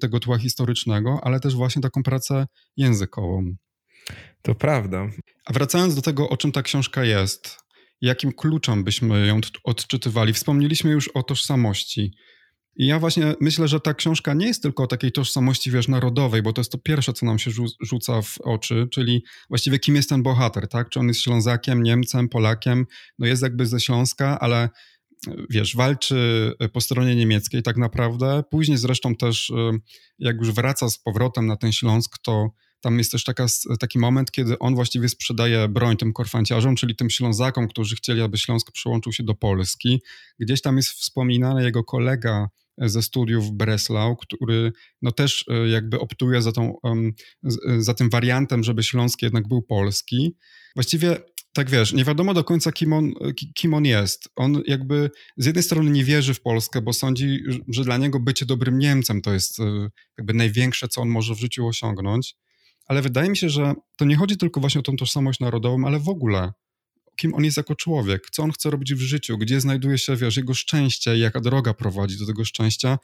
tego 0.00 0.20
tła 0.20 0.38
historycznego, 0.38 1.20
ale 1.22 1.40
też 1.40 1.54
właśnie 1.54 1.82
taką 1.82 2.02
pracę 2.02 2.46
językową. 2.76 3.54
To 4.42 4.54
prawda. 4.54 5.10
A 5.44 5.52
wracając 5.52 5.94
do 5.94 6.02
tego, 6.02 6.28
o 6.28 6.36
czym 6.36 6.52
ta 6.52 6.62
książka 6.62 7.04
jest, 7.04 7.56
jakim 8.00 8.32
kluczem 8.32 8.84
byśmy 8.84 9.26
ją 9.26 9.40
odczytywali? 9.64 10.32
Wspomnieliśmy 10.32 10.90
już 10.90 11.08
o 11.08 11.22
tożsamości. 11.22 12.12
I 12.76 12.86
ja 12.86 12.98
właśnie 12.98 13.34
myślę, 13.40 13.68
że 13.68 13.80
ta 13.80 13.94
książka 13.94 14.34
nie 14.34 14.46
jest 14.46 14.62
tylko 14.62 14.82
o 14.82 14.86
takiej 14.86 15.12
tożsamości, 15.12 15.70
wiesz, 15.70 15.88
narodowej, 15.88 16.42
bo 16.42 16.52
to 16.52 16.60
jest 16.60 16.72
to 16.72 16.78
pierwsze, 16.78 17.12
co 17.12 17.26
nam 17.26 17.38
się 17.38 17.50
rzuca 17.80 18.22
w 18.22 18.38
oczy, 18.40 18.88
czyli 18.90 19.24
właściwie 19.48 19.78
kim 19.78 19.96
jest 19.96 20.08
ten 20.08 20.22
bohater, 20.22 20.68
tak? 20.68 20.88
Czy 20.88 21.00
on 21.00 21.08
jest 21.08 21.20
Ślązakiem, 21.20 21.82
Niemcem, 21.82 22.28
Polakiem? 22.28 22.86
No 23.18 23.26
jest 23.26 23.42
jakby 23.42 23.66
ze 23.66 23.80
Śląska, 23.80 24.40
ale 24.40 24.68
wiesz, 25.50 25.76
walczy 25.76 26.52
po 26.72 26.80
stronie 26.80 27.16
niemieckiej 27.16 27.62
tak 27.62 27.76
naprawdę. 27.76 28.42
Później 28.50 28.78
zresztą 28.78 29.14
też, 29.14 29.52
jak 30.18 30.36
już 30.36 30.52
wraca 30.52 30.90
z 30.90 30.98
powrotem 30.98 31.46
na 31.46 31.56
ten 31.56 31.72
Śląsk, 31.72 32.18
to 32.22 32.50
tam 32.80 32.98
jest 32.98 33.12
też 33.12 33.24
taka, 33.24 33.46
taki 33.80 33.98
moment, 33.98 34.30
kiedy 34.30 34.58
on 34.58 34.74
właściwie 34.74 35.08
sprzedaje 35.08 35.68
broń 35.68 35.96
tym 35.96 36.12
korfanciarzom, 36.12 36.76
czyli 36.76 36.96
tym 36.96 37.10
Ślązakom, 37.10 37.68
którzy 37.68 37.96
chcieli, 37.96 38.20
aby 38.20 38.38
Śląsk 38.38 38.72
przyłączył 38.72 39.12
się 39.12 39.22
do 39.22 39.34
Polski. 39.34 40.02
Gdzieś 40.38 40.62
tam 40.62 40.76
jest 40.76 40.90
wspominany 40.90 41.64
jego 41.64 41.84
kolega 41.84 42.48
ze 42.78 43.02
studiów 43.02 43.52
Breslau, 43.52 44.16
który 44.16 44.72
no 45.02 45.12
też 45.12 45.44
e, 45.48 45.68
jakby 45.68 46.00
optuje 46.00 46.42
za, 46.42 46.52
tą, 46.52 46.76
e, 46.84 47.82
za 47.82 47.94
tym 47.94 48.10
wariantem, 48.10 48.64
żeby 48.64 48.82
Śląsk 48.82 49.22
jednak 49.22 49.48
był 49.48 49.62
polski. 49.62 50.36
Właściwie 50.74 51.16
tak 51.52 51.70
wiesz, 51.70 51.92
nie 51.92 52.04
wiadomo 52.04 52.34
do 52.34 52.44
końca, 52.44 52.72
kim 52.72 52.92
on, 52.92 53.12
kim 53.54 53.74
on 53.74 53.84
jest. 53.84 54.28
On 54.36 54.62
jakby 54.66 55.10
z 55.36 55.46
jednej 55.46 55.62
strony 55.62 55.90
nie 55.90 56.04
wierzy 56.04 56.34
w 56.34 56.40
Polskę, 56.40 56.82
bo 56.82 56.92
sądzi, 56.92 57.38
że 57.68 57.84
dla 57.84 57.96
niego 57.96 58.20
bycie 58.20 58.46
dobrym 58.46 58.78
Niemcem 58.78 59.22
to 59.22 59.32
jest 59.32 59.60
e, 59.60 59.88
jakby 60.18 60.34
największe, 60.34 60.88
co 60.88 61.00
on 61.00 61.08
może 61.08 61.34
w 61.34 61.40
życiu 61.40 61.66
osiągnąć. 61.66 62.36
Ale 62.90 63.02
wydaje 63.02 63.30
mi 63.30 63.36
się, 63.36 63.48
że 63.48 63.74
to 63.96 64.04
nie 64.04 64.16
chodzi 64.16 64.36
tylko 64.36 64.60
właśnie 64.60 64.78
o 64.78 64.82
tą 64.82 64.96
tożsamość 64.96 65.40
narodową, 65.40 65.86
ale 65.86 65.98
w 65.98 66.08
ogóle 66.08 66.52
kim 67.16 67.34
on 67.34 67.44
jest 67.44 67.56
jako 67.56 67.74
człowiek, 67.74 68.30
co 68.30 68.42
on 68.42 68.52
chce 68.52 68.70
robić 68.70 68.94
w 68.94 69.00
życiu, 69.00 69.38
gdzie 69.38 69.60
znajduje 69.60 69.98
się, 69.98 70.16
wiesz, 70.16 70.36
jego 70.36 70.54
szczęście 70.54 71.16
i 71.16 71.20
jaka 71.20 71.40
droga 71.40 71.74
prowadzi 71.74 72.18
do 72.18 72.26
tego 72.26 72.44
szczęścia, 72.44 72.98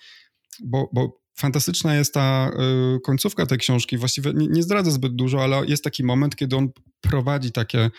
bo, 0.65 0.91
bo 0.93 1.21
fantastyczna 1.39 1.95
jest 1.95 2.15
ta 2.15 2.51
y, 2.97 3.01
końcówka 3.01 3.47
tej 3.47 3.59
książki. 3.59 3.97
Właściwie 3.99 4.33
nie, 4.35 4.47
nie 4.47 4.63
zdradzę 4.63 4.91
zbyt 4.91 5.17
dużo, 5.17 5.43
ale 5.45 5.67
jest 5.67 5.85
taki 5.85 6.05
moment, 6.05 6.37
kiedy 6.37 6.57
on 6.57 6.69
prowadzi 7.01 7.53
takie 7.53 7.85
y, 7.85 7.91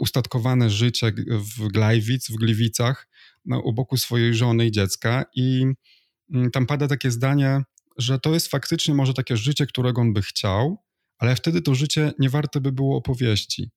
ustatkowane 0.00 0.70
życie 0.70 1.12
w 1.56 1.68
Glajwic, 1.68 2.30
w 2.30 2.36
Gliwicach, 2.36 3.08
no, 3.44 3.60
u 3.60 3.72
boku 3.72 3.96
swojej 3.96 4.34
żony 4.34 4.66
i 4.66 4.70
dziecka 4.70 5.24
i 5.34 5.66
y, 6.34 6.50
tam 6.50 6.66
pada 6.66 6.88
takie 6.88 7.10
zdanie, 7.10 7.62
że 7.98 8.18
to 8.18 8.34
jest 8.34 8.48
faktycznie 8.48 8.94
może 8.94 9.14
takie 9.14 9.36
życie, 9.36 9.66
którego 9.66 10.00
on 10.00 10.12
by 10.12 10.22
chciał, 10.22 10.85
ale 11.18 11.36
wtedy 11.36 11.62
to 11.62 11.74
życie 11.74 12.12
nie 12.18 12.30
warte 12.30 12.60
by 12.60 12.72
było 12.72 12.96
opowieści. 12.96 13.70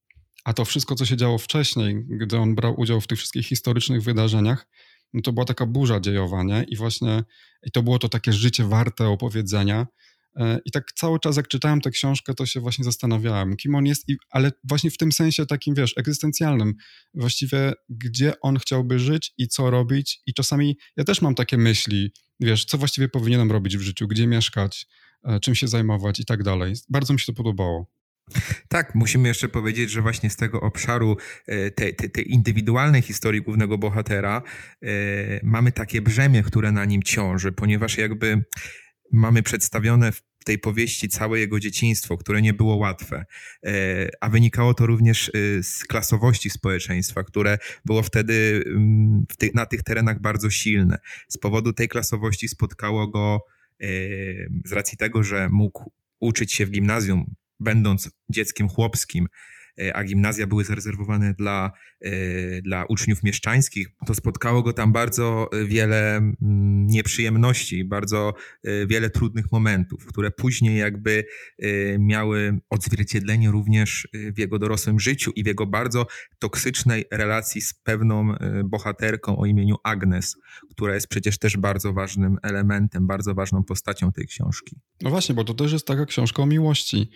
A 0.43 0.53
to 0.53 0.65
wszystko, 0.65 0.95
co 0.95 1.05
się 1.05 1.17
działo 1.17 1.37
wcześniej, 1.37 2.05
gdy 2.07 2.37
on 2.37 2.55
brał 2.55 2.79
udział 2.79 3.01
w 3.01 3.07
tych 3.07 3.17
wszystkich 3.17 3.47
historycznych 3.47 4.03
wydarzeniach, 4.03 4.67
no 5.13 5.21
to 5.21 5.33
była 5.33 5.45
taka 5.45 5.65
burza 5.65 5.99
dziejowa, 5.99 6.43
nie? 6.43 6.65
I 6.67 6.75
właśnie 6.75 7.23
i 7.63 7.71
to 7.71 7.83
było 7.83 7.99
to 7.99 8.09
takie 8.09 8.33
życie 8.33 8.63
warte 8.63 9.07
opowiedzenia. 9.07 9.87
E, 10.35 10.59
I 10.65 10.71
tak 10.71 10.91
cały 10.91 11.19
czas, 11.19 11.37
jak 11.37 11.47
czytałem 11.47 11.81
tę 11.81 11.91
książkę, 11.91 12.33
to 12.33 12.45
się 12.45 12.59
właśnie 12.59 12.85
zastanawiałem, 12.85 13.55
kim 13.55 13.75
on 13.75 13.85
jest, 13.85 14.09
i, 14.09 14.17
ale 14.29 14.51
właśnie 14.63 14.91
w 14.91 14.97
tym 14.97 15.11
sensie 15.11 15.45
takim, 15.45 15.75
wiesz, 15.75 15.93
egzystencjalnym. 15.97 16.73
Właściwie, 17.13 17.73
gdzie 17.89 18.33
on 18.41 18.59
chciałby 18.59 18.99
żyć 18.99 19.33
i 19.37 19.47
co 19.47 19.69
robić. 19.69 20.21
I 20.25 20.33
czasami 20.33 20.77
ja 20.97 21.03
też 21.03 21.21
mam 21.21 21.35
takie 21.35 21.57
myśli, 21.57 22.11
wiesz, 22.39 22.65
co 22.65 22.77
właściwie 22.77 23.09
powinienem 23.09 23.51
robić 23.51 23.77
w 23.77 23.81
życiu, 23.81 24.07
gdzie 24.07 24.27
mieszkać, 24.27 24.87
czym 25.41 25.55
się 25.55 25.67
zajmować 25.67 26.19
i 26.19 26.25
tak 26.25 26.43
dalej. 26.43 26.73
Bardzo 26.89 27.13
mi 27.13 27.19
się 27.19 27.25
to 27.25 27.33
podobało. 27.33 27.99
Tak, 28.67 28.95
musimy 28.95 29.27
jeszcze 29.27 29.49
powiedzieć, 29.49 29.91
że 29.91 30.01
właśnie 30.01 30.29
z 30.29 30.35
tego 30.35 30.61
obszaru 30.61 31.17
e, 31.47 31.71
tej, 31.71 31.95
tej, 31.95 32.11
tej 32.11 32.31
indywidualnej 32.31 33.01
historii 33.01 33.41
głównego 33.41 33.77
bohatera 33.77 34.41
e, 34.81 34.89
mamy 35.43 35.71
takie 35.71 36.01
brzemię, 36.01 36.43
które 36.43 36.71
na 36.71 36.85
nim 36.85 37.03
ciąży, 37.03 37.51
ponieważ 37.51 37.97
jakby 37.97 38.43
mamy 39.11 39.43
przedstawione 39.43 40.11
w 40.11 40.21
tej 40.45 40.59
powieści 40.59 41.09
całe 41.09 41.39
jego 41.39 41.59
dzieciństwo, 41.59 42.17
które 42.17 42.41
nie 42.41 42.53
było 42.53 42.75
łatwe, 42.75 43.25
e, 43.65 43.71
a 44.21 44.29
wynikało 44.29 44.73
to 44.73 44.85
również 44.85 45.31
z 45.61 45.85
klasowości 45.85 46.49
społeczeństwa, 46.49 47.23
które 47.23 47.57
było 47.85 48.03
wtedy 48.03 48.63
mm, 48.67 49.25
na 49.53 49.65
tych 49.65 49.83
terenach 49.83 50.21
bardzo 50.21 50.49
silne. 50.49 50.97
Z 51.27 51.37
powodu 51.37 51.73
tej 51.73 51.87
klasowości 51.87 52.47
spotkało 52.47 53.07
go 53.07 53.45
z 54.65 54.71
racji 54.71 54.97
tego, 54.97 55.23
że 55.23 55.49
mógł 55.49 55.91
uczyć 56.19 56.53
się 56.53 56.65
w 56.65 56.71
gimnazjum 56.71 57.35
będąc 57.59 58.11
dzieckiem 58.29 58.69
chłopskim, 58.69 59.27
a 59.93 60.03
gimnazja 60.03 60.47
były 60.47 60.65
zarezerwowane 60.65 61.33
dla, 61.33 61.71
e, 62.01 62.11
dla 62.61 62.85
uczniów 62.85 63.23
mieszczańskich, 63.23 63.87
to 64.05 64.13
spotkało 64.13 64.63
go 64.63 64.73
tam 64.73 64.91
bardzo 64.91 65.49
wiele 65.65 66.17
mm, 66.17 66.87
nieprzyjemności, 66.87 67.83
bardzo 67.83 68.33
e, 68.63 68.87
wiele 68.87 69.09
trudnych 69.09 69.51
momentów, 69.51 70.05
które 70.05 70.31
później 70.31 70.77
jakby 70.79 71.25
miały 71.99 72.59
odzwierciedlenie 72.69 73.51
również 73.51 74.07
w 74.13 74.39
jego 74.39 74.59
dorosłym 74.59 74.99
życiu 74.99 75.31
i 75.35 75.43
w 75.43 75.47
jego 75.47 75.65
bardzo 75.65 76.07
toksycznej 76.39 77.05
relacji 77.11 77.61
z 77.61 77.73
pewną 77.73 78.33
bohaterką 78.65 79.37
o 79.37 79.45
imieniu 79.45 79.75
Agnes, 79.83 80.37
która 80.71 80.93
jest 80.93 81.07
przecież 81.07 81.37
też 81.37 81.57
bardzo 81.57 81.93
ważnym 81.93 82.37
elementem, 82.43 83.07
bardzo 83.07 83.33
ważną 83.33 83.63
postacią 83.63 84.11
tej 84.11 84.27
książki. 84.27 84.75
No 85.01 85.09
właśnie, 85.09 85.35
bo 85.35 85.43
to 85.43 85.53
też 85.53 85.71
jest 85.71 85.87
taka 85.87 86.05
książka 86.05 86.43
o 86.43 86.45
miłości. 86.45 87.09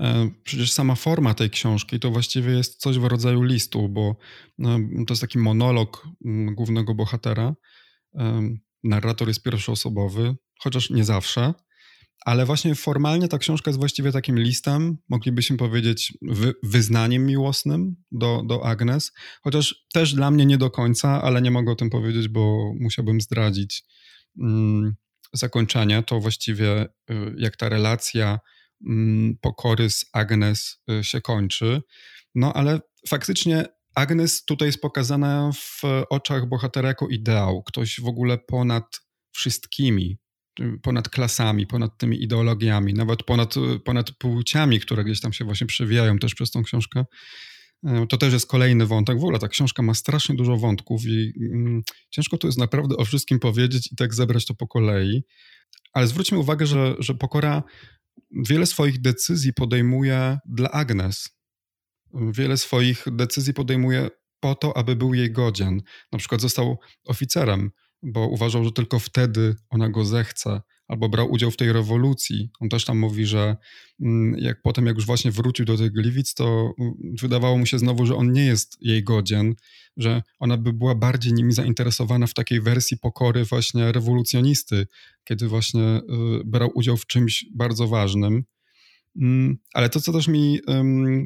E, 0.00 0.30
przecież 0.44 0.72
sama 0.72 0.94
forma 0.94 1.34
tej 1.34 1.50
książki 1.50 2.00
to 2.00 2.10
właściwie 2.10 2.52
jest 2.52 2.80
coś 2.80 2.98
w 2.98 3.04
rodzaju 3.04 3.42
listu, 3.42 3.88
bo 3.88 4.16
no, 4.58 4.78
to 5.06 5.12
jest 5.12 5.20
taki 5.20 5.38
monolog 5.38 6.08
mm, 6.24 6.54
głównego 6.54 6.94
bohatera. 6.94 7.54
E, 8.14 8.48
narrator 8.84 9.28
jest 9.28 9.42
pierwszoosobowy, 9.42 10.36
chociaż 10.60 10.90
nie 10.90 11.04
zawsze, 11.04 11.54
ale 12.24 12.46
właśnie 12.46 12.74
formalnie 12.74 13.28
ta 13.28 13.38
książka 13.38 13.70
jest 13.70 13.78
właściwie 13.78 14.12
takim 14.12 14.38
listem, 14.38 14.98
moglibyśmy 15.08 15.56
powiedzieć 15.56 16.18
wy, 16.22 16.54
wyznaniem 16.62 17.26
miłosnym 17.26 17.96
do, 18.12 18.42
do 18.46 18.66
Agnes, 18.66 19.12
chociaż 19.42 19.86
też 19.92 20.14
dla 20.14 20.30
mnie 20.30 20.46
nie 20.46 20.58
do 20.58 20.70
końca, 20.70 21.22
ale 21.22 21.42
nie 21.42 21.50
mogę 21.50 21.72
o 21.72 21.76
tym 21.76 21.90
powiedzieć, 21.90 22.28
bo 22.28 22.72
musiałbym 22.80 23.20
zdradzić 23.20 23.84
mm, 24.40 24.96
zakończenie. 25.32 26.02
To 26.02 26.20
właściwie 26.20 26.82
y, 26.84 26.88
jak 27.36 27.56
ta 27.56 27.68
relacja 27.68 28.40
pokory 29.40 29.90
z 29.90 30.04
Agnes 30.12 30.82
y, 30.90 31.04
się 31.04 31.20
kończy. 31.20 31.82
No 32.34 32.52
ale 32.52 32.80
faktycznie 33.08 33.64
Agnes 33.94 34.44
tutaj 34.44 34.68
jest 34.68 34.80
pokazana 34.80 35.50
w 35.52 35.82
oczach 36.10 36.48
bohatera 36.48 36.88
jako 36.88 37.08
ideał, 37.08 37.62
ktoś 37.62 38.00
w 38.00 38.06
ogóle 38.06 38.38
ponad 38.38 39.00
wszystkimi, 39.32 40.18
ponad 40.82 41.08
klasami, 41.08 41.66
ponad 41.66 41.98
tymi 41.98 42.22
ideologiami, 42.22 42.94
nawet 42.94 43.22
ponad, 43.22 43.54
ponad 43.84 44.10
płciami, 44.10 44.80
które 44.80 45.04
gdzieś 45.04 45.20
tam 45.20 45.32
się 45.32 45.44
właśnie 45.44 45.66
przewijają 45.66 46.18
też 46.18 46.34
przez 46.34 46.50
tą 46.50 46.62
książkę. 46.62 47.04
E, 47.86 48.06
to 48.06 48.16
też 48.16 48.32
jest 48.32 48.46
kolejny 48.46 48.86
wątek. 48.86 49.16
W 49.16 49.24
ogóle 49.24 49.38
ta 49.38 49.48
książka 49.48 49.82
ma 49.82 49.94
strasznie 49.94 50.34
dużo 50.34 50.56
wątków 50.56 51.02
i 51.06 51.32
mm, 51.52 51.82
ciężko 52.10 52.38
tu 52.38 52.46
jest 52.48 52.58
naprawdę 52.58 52.96
o 52.96 53.04
wszystkim 53.04 53.38
powiedzieć 53.38 53.92
i 53.92 53.96
tak 53.96 54.14
zebrać 54.14 54.46
to 54.46 54.54
po 54.54 54.66
kolei. 54.68 55.22
Ale 55.92 56.06
zwróćmy 56.06 56.38
uwagę, 56.38 56.66
że, 56.66 56.94
że 56.98 57.14
pokora 57.14 57.62
wiele 58.30 58.66
swoich 58.66 59.00
decyzji 59.00 59.52
podejmuje 59.52 60.38
dla 60.46 60.70
Agnes. 60.70 61.28
Wiele 62.14 62.56
swoich 62.56 63.04
decyzji 63.12 63.54
podejmuje 63.54 64.10
po 64.40 64.54
to, 64.54 64.76
aby 64.76 64.96
był 64.96 65.14
jej 65.14 65.32
godzien. 65.32 65.82
Na 66.12 66.18
przykład 66.18 66.40
został 66.40 66.78
oficerem, 67.04 67.70
bo 68.06 68.28
uważał, 68.28 68.64
że 68.64 68.72
tylko 68.72 68.98
wtedy 68.98 69.54
ona 69.70 69.88
go 69.88 70.04
zechce 70.04 70.60
albo 70.88 71.08
brał 71.08 71.32
udział 71.32 71.50
w 71.50 71.56
tej 71.56 71.72
rewolucji. 71.72 72.50
On 72.60 72.68
też 72.68 72.84
tam 72.84 72.98
mówi, 72.98 73.26
że 73.26 73.56
mm, 74.00 74.38
jak 74.38 74.62
potem, 74.62 74.86
jak 74.86 74.96
już 74.96 75.06
właśnie 75.06 75.30
wrócił 75.30 75.64
do 75.64 75.76
tych 75.76 75.92
Gliwic, 75.92 76.34
to 76.34 76.74
mm, 76.78 76.94
wydawało 77.20 77.58
mu 77.58 77.66
się 77.66 77.78
znowu, 77.78 78.06
że 78.06 78.16
on 78.16 78.32
nie 78.32 78.44
jest 78.44 78.78
jej 78.80 79.04
godzien, 79.04 79.54
że 79.96 80.22
ona 80.38 80.56
by 80.56 80.72
była 80.72 80.94
bardziej 80.94 81.32
nimi 81.32 81.52
zainteresowana 81.52 82.26
w 82.26 82.34
takiej 82.34 82.60
wersji 82.60 82.98
pokory 82.98 83.44
właśnie 83.44 83.92
rewolucjonisty, 83.92 84.86
kiedy 85.24 85.48
właśnie 85.48 85.80
y, 85.80 86.00
brał 86.44 86.70
udział 86.74 86.96
w 86.96 87.06
czymś 87.06 87.46
bardzo 87.54 87.88
ważnym. 87.88 88.44
Mm, 89.20 89.58
ale 89.74 89.88
to, 89.88 90.00
co 90.00 90.12
też 90.12 90.28
mi 90.28 90.60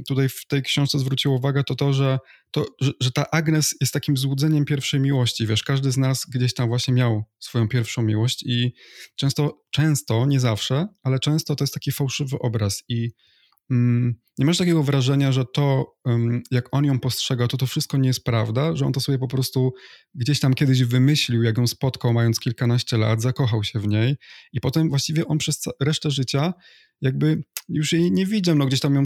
tutaj 0.09 0.29
w 0.29 0.47
tej 0.47 0.63
książce 0.63 0.99
zwróciło 0.99 1.37
uwagę, 1.37 1.65
to 1.65 1.75
to, 1.75 1.93
że, 1.93 2.19
to, 2.51 2.67
że, 3.01 3.11
ta 3.11 3.31
Agnes 3.31 3.75
jest 3.81 3.93
takim 3.93 4.17
złudzeniem 4.17 4.65
pierwszej 4.65 5.01
miłości. 5.01 5.47
Wiesz, 5.47 5.63
każdy 5.63 5.93
z 5.93 5.97
nas 5.97 6.27
gdzieś 6.35 6.55
tam 6.55 6.69
właśnie 6.69 6.95
miał 6.95 7.25
swoją 7.39 7.69
pierwszą 7.69 8.03
miłość 8.03 8.43
i 8.47 8.73
często, 9.17 9.63
często, 9.71 10.27
nie 10.27 10.41
zawsze, 10.41 10.87
ale 11.03 11.19
często 11.19 11.57
to 11.57 11.65
jest 11.65 11.75
taki 11.75 11.93
fałszywy 11.93 12.39
obraz 12.39 12.85
i 12.89 13.11
nie 14.39 14.47
masz 14.47 14.59
takiego 14.59 14.83
wrażenia, 14.83 15.33
że 15.33 15.45
to, 15.55 15.97
jak 16.51 16.69
on 16.73 16.85
ją 16.85 17.01
postrzega, 17.01 17.49
to 17.49 17.57
to 17.57 17.67
wszystko 17.67 17.99
nie 17.99 18.09
jest 18.09 18.25
prawda, 18.25 18.77
że 18.77 18.87
on 18.87 18.93
to 18.93 19.01
sobie 19.01 19.19
po 19.19 19.29
prostu 19.29 19.73
gdzieś 20.15 20.41
tam 20.41 20.55
kiedyś 20.55 20.85
wymyślił, 20.85 21.43
jak 21.43 21.59
ją 21.59 21.67
spotkał, 21.67 22.13
mając 22.13 22.41
kilkanaście 22.41 22.97
lat, 22.97 23.23
zakochał 23.23 23.65
się 23.65 23.79
w 23.79 23.89
niej 23.89 24.17
i 24.53 24.61
potem 24.61 24.89
właściwie 24.89 25.27
on 25.27 25.39
przez 25.39 25.63
resztę 25.81 26.11
życia 26.11 26.53
jakby 27.01 27.43
już 27.69 27.93
jej 27.93 28.13
nie 28.13 28.27
widział, 28.27 28.57
no 28.57 28.67
gdzieś 28.67 28.81
tam 28.81 28.95
ją 28.95 29.03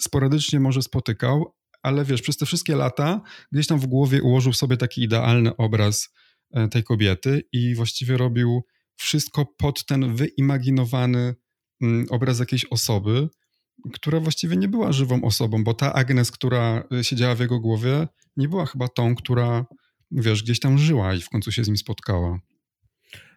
sporadycznie 0.00 0.60
może 0.60 0.82
spotykał, 0.82 1.54
ale 1.82 2.04
wiesz, 2.04 2.22
przez 2.22 2.36
te 2.36 2.46
wszystkie 2.46 2.76
lata 2.76 3.20
gdzieś 3.52 3.66
tam 3.66 3.78
w 3.78 3.86
głowie 3.86 4.22
ułożył 4.22 4.52
sobie 4.52 4.76
taki 4.76 5.02
idealny 5.02 5.56
obraz 5.56 6.08
e, 6.50 6.68
tej 6.68 6.84
kobiety 6.84 7.42
i 7.52 7.74
właściwie 7.74 8.16
robił 8.16 8.62
wszystko 8.96 9.46
pod 9.58 9.86
ten 9.86 10.16
wyimaginowany 10.16 11.34
mm, 11.82 12.06
obraz 12.10 12.38
jakiejś 12.38 12.64
osoby, 12.64 13.28
która 13.92 14.20
właściwie 14.20 14.56
nie 14.56 14.68
była 14.68 14.92
żywą 14.92 15.24
osobą, 15.24 15.64
bo 15.64 15.74
ta 15.74 15.92
Agnes, 15.92 16.30
która 16.30 16.84
e, 16.92 17.04
siedziała 17.04 17.34
w 17.34 17.40
jego 17.40 17.60
głowie, 17.60 18.08
nie 18.36 18.48
była 18.48 18.66
chyba 18.66 18.88
tą, 18.88 19.14
która 19.14 19.66
wiesz, 20.10 20.42
gdzieś 20.42 20.60
tam 20.60 20.78
żyła 20.78 21.14
i 21.14 21.20
w 21.20 21.28
końcu 21.28 21.52
się 21.52 21.64
z 21.64 21.68
nim 21.68 21.76
spotkała. 21.76 22.40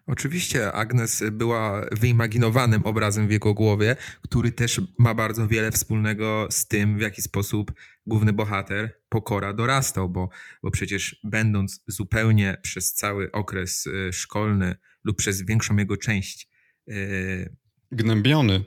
Oczywiście 0.06 0.72
Agnes 0.72 1.22
była 1.32 1.86
wyimaginowanym 1.92 2.82
obrazem 2.82 3.28
w 3.28 3.30
jego 3.30 3.54
głowie, 3.54 3.96
który 4.22 4.52
też 4.52 4.80
ma 4.98 5.14
bardzo 5.14 5.48
wiele 5.48 5.72
wspólnego 5.72 6.48
z 6.50 6.68
tym, 6.68 6.98
w 6.98 7.00
jaki 7.00 7.22
sposób 7.22 7.72
główny 8.06 8.32
bohater 8.32 9.00
Pokora 9.08 9.52
dorastał, 9.52 10.08
bo, 10.08 10.28
bo 10.62 10.70
przecież 10.70 11.20
będąc 11.24 11.84
zupełnie 11.86 12.56
przez 12.62 12.94
cały 12.94 13.32
okres 13.32 13.86
y, 13.86 14.12
szkolny 14.12 14.74
lub 15.04 15.16
przez 15.16 15.42
większą 15.42 15.76
jego 15.76 15.96
część 15.96 16.48
yy, 16.86 17.56
gnębiony. 17.92 18.64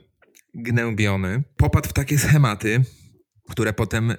Gnębiony, 0.54 1.44
popadł 1.58 1.90
w 1.90 1.94
takie 1.94 2.20
schematy, 2.20 2.84
które 3.50 3.74
potem 3.74 4.12
y, 4.12 4.16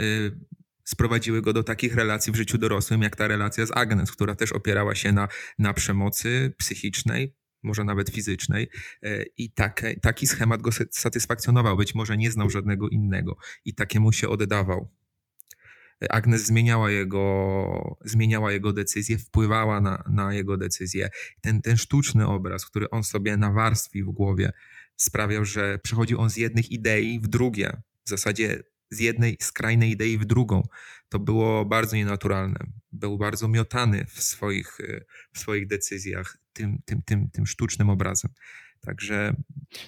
sprowadziły 0.85 1.43
go 1.43 1.53
do 1.53 1.62
takich 1.62 1.95
relacji 1.95 2.33
w 2.33 2.37
życiu 2.37 2.59
dorosłym, 2.59 3.03
jak 3.03 3.17
ta 3.17 3.29
relacja 3.29 3.67
z 3.67 3.76
Agnes, 3.76 4.12
która 4.12 4.35
też 4.35 4.53
opierała 4.53 4.95
się 4.95 5.12
na, 5.12 5.29
na 5.59 5.75
przemocy 5.75 6.55
psychicznej, 6.59 7.37
może 7.62 7.85
nawet 7.85 8.11
fizycznej, 8.11 8.69
e, 9.03 9.25
i 9.37 9.53
taki 10.03 10.26
schemat 10.26 10.62
go 10.62 10.71
satysfakcjonował. 10.91 11.76
Być 11.76 11.95
może 11.95 12.17
nie 12.17 12.31
znał 12.31 12.50
żadnego 12.50 12.88
innego 12.88 13.37
i 13.64 13.75
takiemu 13.75 14.12
się 14.12 14.29
oddawał. 14.29 14.91
Agnes 16.11 16.47
zmieniała 16.47 16.91
jego, 16.91 17.97
zmieniała 18.05 18.53
jego 18.53 18.73
decyzje, 18.73 19.19
wpływała 19.19 19.81
na, 19.81 20.05
na 20.11 20.35
jego 20.35 20.57
decyzje. 20.57 21.11
Ten, 21.41 21.62
ten 21.62 21.76
sztuczny 21.76 22.26
obraz, 22.26 22.67
który 22.67 22.91
on 22.91 23.05
sobie 23.05 23.37
nawarstwił 23.37 24.12
w 24.12 24.14
głowie, 24.14 24.53
sprawiał, 24.97 25.45
że 25.45 25.79
przechodził 25.79 26.21
on 26.21 26.31
z 26.31 26.37
jednych 26.37 26.71
idei 26.71 27.21
w 27.21 27.27
drugie. 27.27 27.83
W 28.05 28.09
zasadzie 28.09 28.63
z 28.91 29.01
jednej 29.01 29.37
skrajnej 29.41 29.91
idei 29.91 30.19
w 30.19 30.25
drugą. 30.25 30.63
To 31.09 31.19
było 31.19 31.65
bardzo 31.65 31.97
nienaturalne. 31.97 32.59
Był 32.93 33.19
bardzo 33.19 33.49
miotany 33.49 34.05
w 34.09 34.23
swoich, 34.23 34.79
w 35.33 35.39
swoich 35.39 35.67
decyzjach 35.67 36.39
tym, 36.53 36.79
tym, 36.85 37.03
tym, 37.03 37.31
tym 37.31 37.47
sztucznym 37.47 37.91
obrazem. 37.91 38.31
Także. 38.87 39.35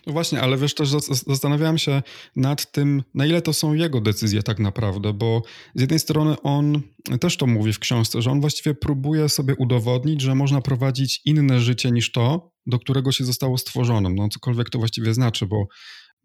No 0.07 0.12
właśnie, 0.12 0.41
ale 0.41 0.57
wiesz, 0.57 0.75
też 0.75 0.88
zastanawiałem 1.26 1.79
się 1.79 2.03
nad 2.37 2.73
tym, 2.73 3.03
na 3.15 3.26
ile 3.26 3.43
to 3.43 3.53
są 3.53 3.75
jego 3.75 4.00
decyzje 4.00 4.43
tak 4.43 4.59
naprawdę, 4.59 5.12
bo 5.12 5.43
z 5.75 5.81
jednej 5.81 5.99
strony 5.99 6.37
on 6.43 6.83
też 7.21 7.37
to 7.37 7.47
mówi 7.47 7.73
w 7.73 7.79
książce, 7.79 8.23
że 8.23 8.31
on 8.31 8.41
właściwie 8.41 8.75
próbuje 8.75 9.29
sobie 9.29 9.55
udowodnić, 9.55 10.21
że 10.21 10.35
można 10.35 10.61
prowadzić 10.61 11.21
inne 11.25 11.61
życie 11.61 11.91
niż 11.91 12.12
to, 12.12 12.53
do 12.67 12.79
którego 12.79 13.12
się 13.12 13.25
zostało 13.25 13.59
stworzonym. 13.59 14.15
No 14.15 14.29
cokolwiek 14.29 14.71
to 14.71 14.79
właściwie 14.79 15.15
znaczy, 15.15 15.47
bo 15.47 15.67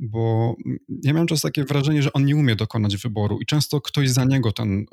bo 0.01 0.55
ja 1.03 1.13
miałem 1.13 1.27
czas 1.27 1.41
takie 1.41 1.63
wrażenie, 1.63 2.03
że 2.03 2.13
on 2.13 2.25
nie 2.25 2.36
umie 2.36 2.55
dokonać 2.55 2.98
wyboru 2.98 3.39
i 3.41 3.46
często 3.46 3.81
ktoś 3.81 4.10
za 4.10 4.25
niego 4.25 4.51
ten 4.51 4.79
y, 4.79 4.86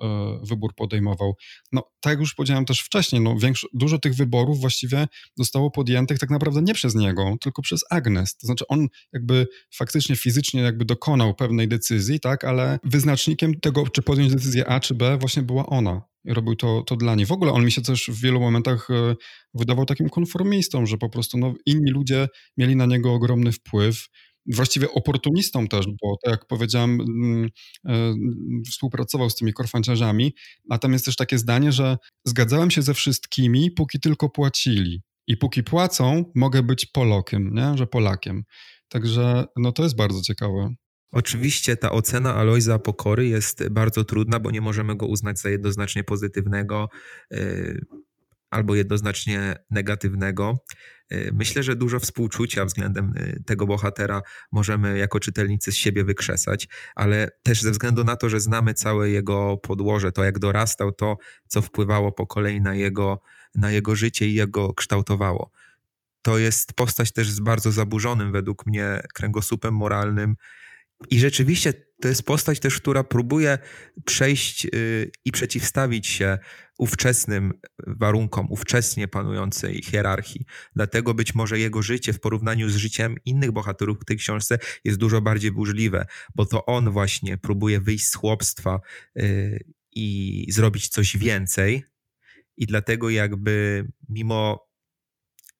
wybór 0.43 0.75
podejmował. 0.75 1.35
No, 1.73 1.83
tak 2.01 2.11
jak 2.11 2.21
już 2.21 2.35
powiedziałem 2.35 2.65
też 2.65 2.81
wcześniej, 2.81 3.21
no, 3.23 3.37
dużo 3.73 3.99
tych 3.99 4.15
wyborów 4.15 4.61
właściwie 4.61 5.07
zostało 5.37 5.71
podjętych 5.71 6.19
tak 6.19 6.31
naprawdę 6.31 6.63
nie 6.63 6.75
przez 6.75 6.95
niego, 6.95 7.37
tylko 7.41 7.63
przez 7.63 7.81
Agnes. 7.91 8.37
To 8.37 8.47
znaczy 8.47 8.65
on 8.69 8.89
jakby 9.13 9.47
faktycznie 9.75 10.17
fizycznie 10.17 10.61
jakby 10.61 10.85
dokonał 10.85 11.35
pewnej 11.35 11.69
decyzji, 11.69 12.21
tak, 12.21 12.45
ale 12.45 12.79
wyznacznikiem 12.85 13.61
tego, 13.61 13.89
czy 13.89 14.03
podjąć 14.03 14.33
decyzję 14.33 14.69
A 14.69 14.81
czy 14.81 14.95
B 14.95 15.19
właśnie 15.19 15.43
była 15.43 15.67
ona. 15.67 16.03
Robił 16.25 16.57
to, 16.57 16.83
to 16.83 16.97
dla 16.97 17.15
niej. 17.15 17.27
W 17.27 17.33
ogóle 17.33 17.53
on 17.53 17.65
mi 17.65 17.73
się 17.73 17.83
też 17.83 18.07
w 18.09 18.21
wielu 18.21 18.41
momentach 18.41 18.91
e, 18.91 19.17
wydawał 19.55 19.85
takim 19.85 20.09
konformistą, 20.09 20.87
że 20.87 20.99
po 20.99 21.09
prostu 21.09 21.39
no, 21.39 21.55
inni 21.67 21.91
ludzie 21.91 22.29
mieli 22.57 22.77
na 22.77 22.87
niego 22.87 23.15
ogromny 23.15 23.53
wpływ 23.53 24.09
właściwie 24.55 24.91
oportunistą 24.93 25.69
też, 25.69 25.87
bo 25.87 26.17
tak 26.25 26.31
jak 26.31 26.47
powiedziałem, 26.47 27.01
mm, 27.01 27.49
e, 27.87 28.15
współpracował 28.71 29.31
z 29.31 29.35
tymi 29.35 29.53
korfanciarzami, 29.53 30.35
a 30.71 30.79
tam 30.79 30.93
jest 30.93 31.05
też 31.05 31.17
takie 31.17 31.39
zdanie, 31.39 31.73
że 31.73 31.97
zgadzałem 32.25 32.71
się 32.71 32.83
ze 32.83 32.95
wszystkimi, 32.95 33.71
póki 33.71 34.01
tylko 34.01 34.29
płacili. 34.29 35.03
I 35.27 35.37
póki 35.37 35.63
płacą, 35.63 36.25
mogę 36.35 36.63
być 36.63 36.87
Polokiem, 36.87 37.55
nie? 37.55 37.79
że 37.79 37.87
Polakiem. 37.87 38.45
Także 38.89 39.45
no 39.57 39.73
to 39.73 39.83
jest 39.83 39.97
bardzo 39.97 40.23
ciekawe. 40.23 40.75
Oczywiście 41.13 41.77
ta 41.77 41.93
ocena 41.93 42.35
Alojza 42.35 42.79
Pokory 42.79 43.29
jest 43.29 43.69
bardzo 43.69 44.05
trudna, 44.05 44.41
bo 44.41 44.51
nie 44.51 44.61
możemy 44.61 44.97
go 44.97 45.07
uznać 45.07 45.41
za 45.41 45.51
jednoznacznie 45.51 46.05
pozytywnego. 46.05 46.89
Albo 48.51 48.75
jednoznacznie 48.75 49.57
negatywnego. 49.71 50.65
Y, 51.13 51.31
myślę, 51.35 51.63
że 51.63 51.77
dużo 51.77 52.01
współczucia 52.01 52.65
względem 52.65 53.15
y, 53.17 53.43
tego 53.47 53.67
bohatera 53.67 54.23
możemy 54.53 54.99
jako 54.99 55.21
czytelnicy 55.21 55.73
z 55.73 55.77
siebie 55.77 56.05
wykrzesać, 56.05 56.69
ale 56.95 57.31
też 57.43 57.63
ze 57.63 57.71
względu 57.71 58.05
na 58.05 58.17
to, 58.17 58.29
że 58.29 58.41
znamy 58.41 58.75
całe 58.75 59.11
jego 59.11 59.57
podłoże, 59.57 60.13
to 60.13 60.25
jak 60.25 60.39
dorastał, 60.39 60.93
to 60.93 61.17
co 61.49 61.63
wpływało 61.63 62.13
po 62.13 62.27
kolei 62.27 62.61
na 62.61 62.75
jego, 62.75 63.21
na 63.55 63.71
jego 63.71 63.97
życie 63.97 64.29
i 64.29 64.35
jego 64.35 64.75
kształtowało. 64.75 65.51
To 66.23 66.39
jest 66.39 66.73
postać 66.73 67.13
też 67.13 67.31
z 67.31 67.41
bardzo 67.41 67.73
zaburzonym 67.73 68.33
według 68.33 68.67
mnie 68.67 69.03
kręgosłupem 69.15 69.75
moralnym, 69.75 70.37
i 71.11 71.21
rzeczywiście 71.21 71.73
to 72.01 72.09
jest 72.09 72.23
postać 72.23 72.61
też, 72.61 72.77
która 72.77 73.05
próbuje 73.05 73.59
przejść 74.05 74.67
y, 74.75 75.11
i 75.25 75.33
przeciwstawić 75.33 76.07
się 76.07 76.39
ówczesnym 76.79 77.53
warunkom, 77.87 78.47
ówczesnie 78.51 79.09
panującej 79.09 79.83
hierarchii. 79.83 80.45
Dlatego 80.77 81.15
być 81.15 81.35
może 81.35 81.59
jego 81.59 81.83
życie 81.83 82.13
w 82.13 82.21
porównaniu 82.21 82.69
z 82.69 82.77
życiem 82.77 83.17
innych 83.25 83.53
bohaterów 83.53 83.99
w 84.01 84.05
tej 84.05 84.17
książce 84.17 84.59
jest 84.85 84.99
dużo 84.99 85.21
bardziej 85.21 85.53
burzliwe, 85.53 86.07
bo 86.35 86.47
to 86.47 86.67
on 86.67 86.91
właśnie 86.91 87.39
próbuje 87.39 87.81
wyjść 87.81 88.07
z 88.07 88.15
chłopstwa 88.15 88.81
y, 89.19 89.65
i 89.93 90.47
zrobić 90.51 90.89
coś 90.89 91.17
więcej. 91.17 91.85
I 92.57 92.67
dlatego 92.67 93.11
jakby 93.11 93.87
mimo 94.09 94.68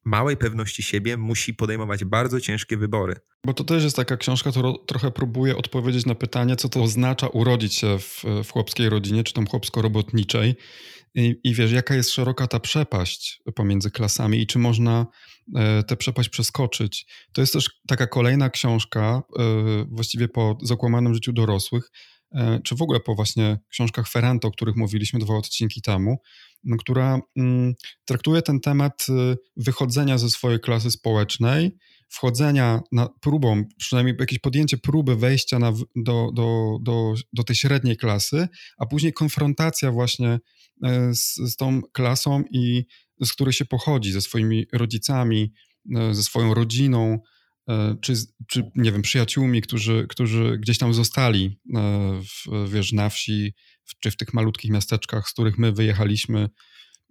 małej 0.09 0.37
pewności 0.37 0.83
siebie 0.83 1.17
musi 1.17 1.55
podejmować 1.55 2.05
bardzo 2.05 2.41
ciężkie 2.41 2.77
wybory. 2.77 3.15
Bo 3.47 3.55
to 3.55 3.65
też 3.65 3.85
jest 3.85 3.97
taka 3.97 4.17
książka, 4.17 4.51
która 4.51 4.73
trochę 4.87 5.11
próbuje 5.11 5.57
odpowiedzieć 5.57 6.07
na 6.07 6.15
pytanie, 6.15 6.57
co 6.57 6.69
to 6.69 6.83
oznacza 6.83 7.29
urodzić 7.29 7.75
się 7.75 7.99
w, 7.99 8.25
w 8.45 8.53
chłopskiej 8.53 8.89
rodzinie, 8.89 9.25
czy 9.25 9.35
tam 9.35 9.47
chłopsko-robotniczej. 9.47 10.55
I, 11.15 11.41
I, 11.45 11.55
wiesz, 11.55 11.73
jaka 11.73 11.95
jest 11.95 12.11
szeroka 12.11 12.47
ta 12.47 12.61
przepaść 12.61 13.43
pomiędzy 13.55 13.91
klasami 13.91 14.41
i 14.41 14.47
czy 14.47 14.59
można 14.59 15.07
e, 15.57 15.83
tę 15.83 15.97
przepaść 15.97 16.29
przeskoczyć. 16.29 17.07
To 17.33 17.41
jest 17.41 17.53
też 17.53 17.71
taka 17.89 18.07
kolejna 18.07 18.51
książka, 18.51 19.23
e, 19.39 19.43
właściwie 19.91 20.29
po 20.29 20.59
zakłamanym 20.63 21.15
życiu 21.15 21.33
dorosłych, 21.33 21.91
e, 22.33 22.61
czy 22.65 22.77
w 22.77 22.83
ogóle 22.83 23.01
po 23.01 23.15
właśnie 23.15 23.59
książkach 23.69 24.09
Ferrante, 24.09 24.49
o 24.49 24.51
których 24.51 24.77
mówiliśmy 24.77 25.19
dwa 25.21 25.35
odcinki 25.35 25.83
temu, 25.83 26.19
która 26.79 27.21
mm, 27.37 27.75
traktuje 28.05 28.43
ten 28.43 28.61
temat 28.61 29.07
y, 29.09 29.37
wychodzenia 29.57 30.19
ze 30.19 30.31
swojej 30.31 30.61
klasy 30.61 30.91
społecznej, 30.91 31.71
wchodzenia 32.09 32.81
na 32.93 33.09
próbą, 33.21 33.65
przynajmniej 33.79 34.17
jakieś 34.21 34.39
podjęcie 34.39 34.79
próby 34.79 35.17
wejścia 35.17 35.59
na, 35.59 35.73
do, 35.97 36.31
do, 36.35 36.79
do, 36.83 37.15
do 37.33 37.45
tej 37.45 37.57
średniej 37.57 37.97
klasy, 37.97 38.49
a 38.79 38.87
później 38.87 39.13
konfrontacja 39.13 39.93
właśnie 39.93 40.39
e, 40.85 41.15
z, 41.15 41.35
z 41.35 41.57
tą 41.57 41.83
klasą 41.93 42.43
i 42.51 42.85
z 43.25 43.33
której 43.33 43.53
się 43.53 43.65
pochodzi, 43.65 44.13
ze 44.13 44.21
swoimi 44.21 44.67
rodzicami, 44.73 45.53
e, 45.97 46.15
ze 46.15 46.23
swoją 46.23 46.55
rodziną, 46.55 47.19
czy, 48.01 48.15
czy 48.47 48.71
nie 48.75 48.93
wiem, 48.93 49.03
przyjaciółmi, 49.03 49.63
którzy, 49.63 50.07
którzy 50.09 50.59
gdzieś 50.59 50.79
tam 50.79 50.95
zostali 50.95 51.61
w, 52.23 52.69
wiesz, 52.71 52.93
na 52.93 53.09
wsi, 53.09 53.55
czy 54.01 54.11
w 54.11 54.17
tych 54.17 54.35
malutkich 54.35 54.71
miasteczkach, 54.71 55.29
z 55.29 55.33
których 55.33 55.59
my 55.59 55.73
wyjechaliśmy. 55.73 56.49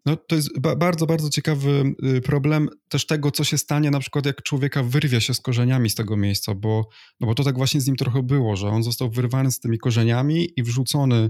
No, 0.06 0.16
to 0.16 0.36
jest 0.36 0.60
ba 0.60 0.76
bardzo, 0.76 1.06
bardzo 1.06 1.30
ciekawy 1.30 1.96
y, 2.18 2.22
problem 2.22 2.70
też 2.90 3.06
tego, 3.06 3.32
co 3.32 3.44
się 3.44 3.58
stanie 3.58 3.92
na 3.92 4.00
przykład, 4.00 4.26
jak 4.26 4.44
człowieka 4.44 4.84
wyrwie 4.84 5.22
się 5.22 5.34
z 5.34 5.40
korzeniami 5.40 5.90
z 5.90 5.96
tego 5.96 6.18
miejsca, 6.18 6.56
bo, 6.56 6.90
no 7.20 7.28
bo 7.28 7.36
to 7.36 7.44
tak 7.44 7.58
właśnie 7.58 7.82
z 7.82 7.88
nim 7.88 7.96
trochę 7.96 8.24
było, 8.24 8.56
że 8.56 8.68
on 8.68 8.84
został 8.84 9.10
wyrwany 9.10 9.52
z 9.52 9.60
tymi 9.60 9.78
korzeniami 9.78 10.50
i 10.56 10.64
wrzucony 10.64 11.30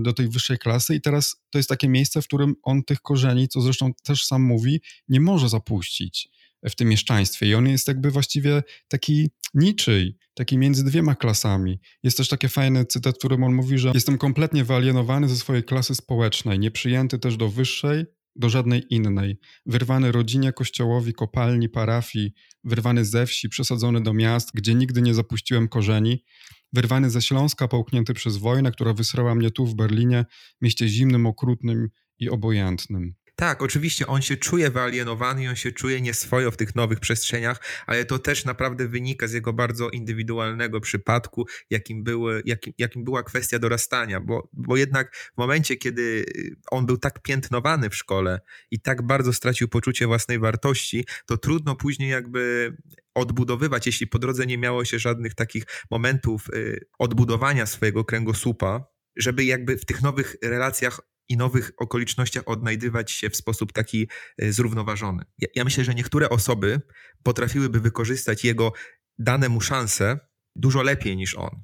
do 0.00 0.12
tej 0.12 0.28
wyższej 0.28 0.58
klasy 0.58 0.94
i 0.94 1.00
teraz 1.00 1.36
to 1.50 1.58
jest 1.58 1.68
takie 1.68 1.88
miejsce, 1.88 2.22
w 2.22 2.26
którym 2.26 2.54
on 2.62 2.84
tych 2.84 3.00
korzeni, 3.00 3.48
co 3.48 3.60
zresztą 3.60 3.92
też 4.04 4.24
sam 4.24 4.42
mówi, 4.42 4.80
nie 5.08 5.20
może 5.20 5.48
zapuścić 5.48 6.28
w 6.64 6.74
tym 6.74 6.88
mieszczaństwie 6.88 7.46
i 7.46 7.54
on 7.54 7.68
jest 7.68 7.88
jakby 7.88 8.10
właściwie 8.10 8.62
taki 8.88 9.30
niczyj, 9.54 10.16
taki 10.34 10.58
między 10.58 10.84
dwiema 10.84 11.14
klasami. 11.14 11.80
Jest 12.02 12.16
też 12.16 12.28
taki 12.28 12.48
fajny 12.48 12.84
cytat, 12.84 13.14
w 13.14 13.18
którym 13.18 13.44
on 13.44 13.54
mówi, 13.54 13.78
że 13.78 13.90
jestem 13.94 14.18
kompletnie 14.18 14.64
wyalienowany 14.64 15.28
ze 15.28 15.36
swojej 15.36 15.64
klasy 15.64 15.94
społecznej, 15.94 16.58
nieprzyjęty 16.58 17.18
też 17.18 17.36
do 17.36 17.48
wyższej, 17.48 18.04
do 18.36 18.48
żadnej 18.48 18.94
innej. 18.94 19.38
Wyrwany 19.66 20.12
rodzinie, 20.12 20.52
kościołowi, 20.52 21.12
kopalni, 21.12 21.68
parafii, 21.68 22.32
wyrwany 22.64 23.04
ze 23.04 23.26
wsi, 23.26 23.48
przesadzony 23.48 24.02
do 24.02 24.14
miast, 24.14 24.50
gdzie 24.54 24.74
nigdy 24.74 25.02
nie 25.02 25.14
zapuściłem 25.14 25.68
korzeni, 25.68 26.24
wyrwany 26.72 27.10
ze 27.10 27.22
Śląska, 27.22 27.68
połknięty 27.68 28.14
przez 28.14 28.36
wojnę, 28.36 28.72
która 28.72 28.92
wysrała 28.92 29.34
mnie 29.34 29.50
tu 29.50 29.66
w 29.66 29.74
Berlinie, 29.74 30.24
mieście 30.60 30.88
zimnym, 30.88 31.26
okrutnym 31.26 31.88
i 32.18 32.30
obojętnym. 32.30 33.14
Tak, 33.40 33.62
oczywiście 33.62 34.06
on 34.06 34.22
się 34.22 34.36
czuje 34.36 34.70
wyalienowany 34.70 35.44
i 35.44 35.48
on 35.48 35.56
się 35.56 35.72
czuje 35.72 36.00
nieswojo 36.00 36.50
w 36.50 36.56
tych 36.56 36.74
nowych 36.74 37.00
przestrzeniach, 37.00 37.60
ale 37.86 38.04
to 38.04 38.18
też 38.18 38.44
naprawdę 38.44 38.88
wynika 38.88 39.26
z 39.26 39.32
jego 39.32 39.52
bardzo 39.52 39.90
indywidualnego 39.90 40.80
przypadku, 40.80 41.46
jakim, 41.70 42.04
były, 42.04 42.42
jakim, 42.44 42.72
jakim 42.78 43.04
była 43.04 43.22
kwestia 43.22 43.58
dorastania, 43.58 44.20
bo, 44.20 44.48
bo 44.52 44.76
jednak 44.76 45.16
w 45.16 45.38
momencie, 45.38 45.76
kiedy 45.76 46.24
on 46.70 46.86
był 46.86 46.96
tak 46.96 47.22
piętnowany 47.22 47.90
w 47.90 47.96
szkole 47.96 48.40
i 48.70 48.80
tak 48.80 49.02
bardzo 49.02 49.32
stracił 49.32 49.68
poczucie 49.68 50.06
własnej 50.06 50.38
wartości, 50.38 51.04
to 51.26 51.36
trudno 51.36 51.76
później 51.76 52.10
jakby 52.10 52.76
odbudowywać, 53.14 53.86
jeśli 53.86 54.06
po 54.06 54.18
drodze 54.18 54.46
nie 54.46 54.58
miało 54.58 54.84
się 54.84 54.98
żadnych 54.98 55.34
takich 55.34 55.64
momentów 55.90 56.48
y, 56.54 56.86
odbudowania 56.98 57.66
swojego 57.66 58.04
kręgosłupa, 58.04 58.84
żeby 59.16 59.44
jakby 59.44 59.76
w 59.76 59.84
tych 59.84 60.02
nowych 60.02 60.36
relacjach 60.42 61.00
i 61.28 61.36
nowych 61.36 61.72
okolicznościach 61.76 62.42
odnajdywać 62.46 63.12
się 63.12 63.30
w 63.30 63.36
sposób 63.36 63.72
taki 63.72 64.08
y, 64.42 64.52
zrównoważony. 64.52 65.24
Ja, 65.38 65.48
ja 65.54 65.64
myślę, 65.64 65.84
że 65.84 65.94
niektóre 65.94 66.28
osoby 66.28 66.80
potrafiłyby 67.22 67.80
wykorzystać 67.80 68.44
jego 68.44 68.72
dane 69.18 69.48
mu 69.48 69.60
szanse 69.60 70.18
dużo 70.56 70.82
lepiej 70.82 71.16
niż 71.16 71.34
on 71.34 71.62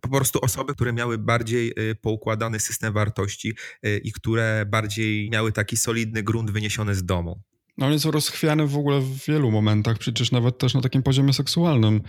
po 0.00 0.08
prostu 0.08 0.38
osoby, 0.42 0.74
które 0.74 0.92
miały 0.92 1.18
bardziej 1.18 1.72
y, 1.90 1.94
poukładany 1.94 2.60
system 2.60 2.92
wartości 2.92 3.56
i 4.02 4.12
które 4.12 4.66
bardziej 4.68 5.30
miały 5.30 5.52
taki 5.52 5.76
solidny 5.76 6.22
grunt 6.22 6.50
wyniesiony 6.50 6.94
z 6.94 7.04
domu. 7.04 7.42
No 7.78 7.86
on 7.86 7.92
jest 7.92 8.04
rozchwiany 8.04 8.66
w 8.66 8.76
ogóle 8.76 9.00
w 9.00 9.26
wielu 9.26 9.50
momentach, 9.50 9.98
przecież 9.98 10.32
nawet 10.32 10.58
też 10.58 10.74
na 10.74 10.80
takim 10.80 11.02
poziomie 11.02 11.32
seksualnym. 11.32 12.00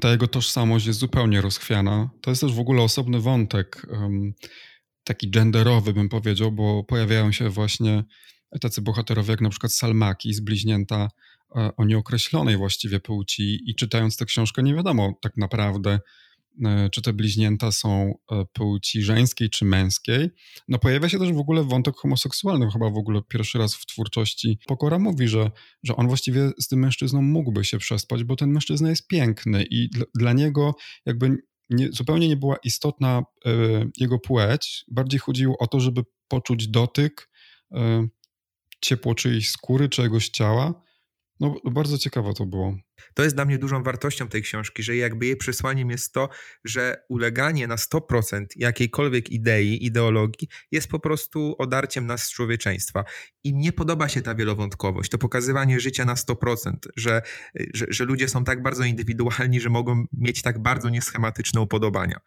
Ta 0.00 0.10
jego 0.10 0.28
tożsamość 0.28 0.86
jest 0.86 0.98
zupełnie 0.98 1.40
rozchwiana. 1.40 2.10
To 2.20 2.30
jest 2.30 2.40
też 2.40 2.54
w 2.54 2.58
ogóle 2.58 2.82
osobny 2.82 3.20
wątek, 3.20 3.86
taki 5.04 5.30
genderowy 5.30 5.92
bym 5.92 6.08
powiedział, 6.08 6.52
bo 6.52 6.84
pojawiają 6.84 7.32
się 7.32 7.48
właśnie 7.48 8.04
tacy 8.60 8.82
bohaterowie 8.82 9.30
jak 9.30 9.40
na 9.40 9.50
przykład 9.50 9.72
Salmaki 9.72 10.34
z 10.34 10.40
Bliźnięta 10.40 11.08
e, 11.56 11.70
o 11.76 11.84
nieokreślonej 11.84 12.56
właściwie 12.56 13.00
płci 13.00 13.70
i 13.70 13.74
czytając 13.74 14.16
tę 14.16 14.24
książkę 14.24 14.62
nie 14.62 14.74
wiadomo 14.74 15.12
tak 15.22 15.36
naprawdę, 15.36 16.00
E, 16.64 16.90
czy 16.90 17.02
te 17.02 17.12
bliźnięta 17.12 17.72
są 17.72 18.14
e, 18.30 18.44
płci 18.52 19.02
żeńskiej 19.02 19.50
czy 19.50 19.64
męskiej. 19.64 20.30
No 20.68 20.78
pojawia 20.78 21.08
się 21.08 21.18
też 21.18 21.32
w 21.32 21.38
ogóle 21.38 21.64
wątek 21.64 21.96
homoseksualny, 21.96 22.70
chyba 22.72 22.90
w 22.90 22.96
ogóle 22.96 23.20
pierwszy 23.28 23.58
raz 23.58 23.74
w 23.74 23.86
twórczości. 23.86 24.58
Pokora 24.66 24.98
mówi, 24.98 25.28
że, 25.28 25.50
że 25.82 25.96
on 25.96 26.08
właściwie 26.08 26.50
z 26.58 26.68
tym 26.68 26.78
mężczyzną 26.78 27.22
mógłby 27.22 27.64
się 27.64 27.78
przespać, 27.78 28.24
bo 28.24 28.36
ten 28.36 28.50
mężczyzna 28.50 28.90
jest 28.90 29.06
piękny 29.06 29.64
i 29.70 29.88
dla, 29.90 30.04
dla 30.14 30.32
niego 30.32 30.74
jakby 31.06 31.36
nie, 31.70 31.92
zupełnie 31.92 32.28
nie 32.28 32.36
była 32.36 32.56
istotna 32.64 33.22
y, 33.46 33.90
jego 33.96 34.18
płeć, 34.18 34.84
bardziej 34.88 35.20
chodziło 35.20 35.56
o 35.58 35.66
to, 35.66 35.80
żeby 35.80 36.02
poczuć 36.28 36.68
dotyk, 36.68 37.30
y, 37.72 37.76
ciepło 38.80 39.14
czyjejś 39.14 39.50
skóry, 39.50 39.88
czyjegoś 39.88 40.28
ciała. 40.28 40.82
No 41.40 41.54
bardzo 41.64 41.98
ciekawe 41.98 42.34
to 42.34 42.46
było. 42.46 42.76
To 43.14 43.22
jest 43.22 43.36
dla 43.36 43.44
mnie 43.44 43.58
dużą 43.58 43.82
wartością 43.82 44.28
tej 44.28 44.42
książki, 44.42 44.82
że 44.82 44.96
jakby 44.96 45.26
jej 45.26 45.36
przesłaniem 45.36 45.90
jest 45.90 46.12
to, 46.12 46.28
że 46.64 47.04
uleganie 47.08 47.66
na 47.66 47.76
100% 47.76 48.46
jakiejkolwiek 48.56 49.30
idei, 49.30 49.86
ideologii 49.86 50.48
jest 50.70 50.88
po 50.88 51.00
prostu 51.00 51.54
odarciem 51.58 52.06
nas 52.06 52.22
z 52.22 52.32
człowieczeństwa. 52.32 53.04
I 53.44 53.54
mnie 53.54 53.72
podoba 53.72 54.08
się 54.08 54.22
ta 54.22 54.34
wielowątkowość, 54.34 55.10
to 55.10 55.18
pokazywanie 55.18 55.80
życia 55.80 56.04
na 56.04 56.14
100%, 56.14 56.72
że, 56.96 57.22
że, 57.74 57.86
że 57.88 58.04
ludzie 58.04 58.28
są 58.28 58.44
tak 58.44 58.62
bardzo 58.62 58.84
indywidualni, 58.84 59.60
że 59.60 59.70
mogą 59.70 60.04
mieć 60.12 60.42
tak 60.42 60.62
bardzo 60.62 60.88
nieschematyczne 60.88 61.60
upodobania. 61.60 62.20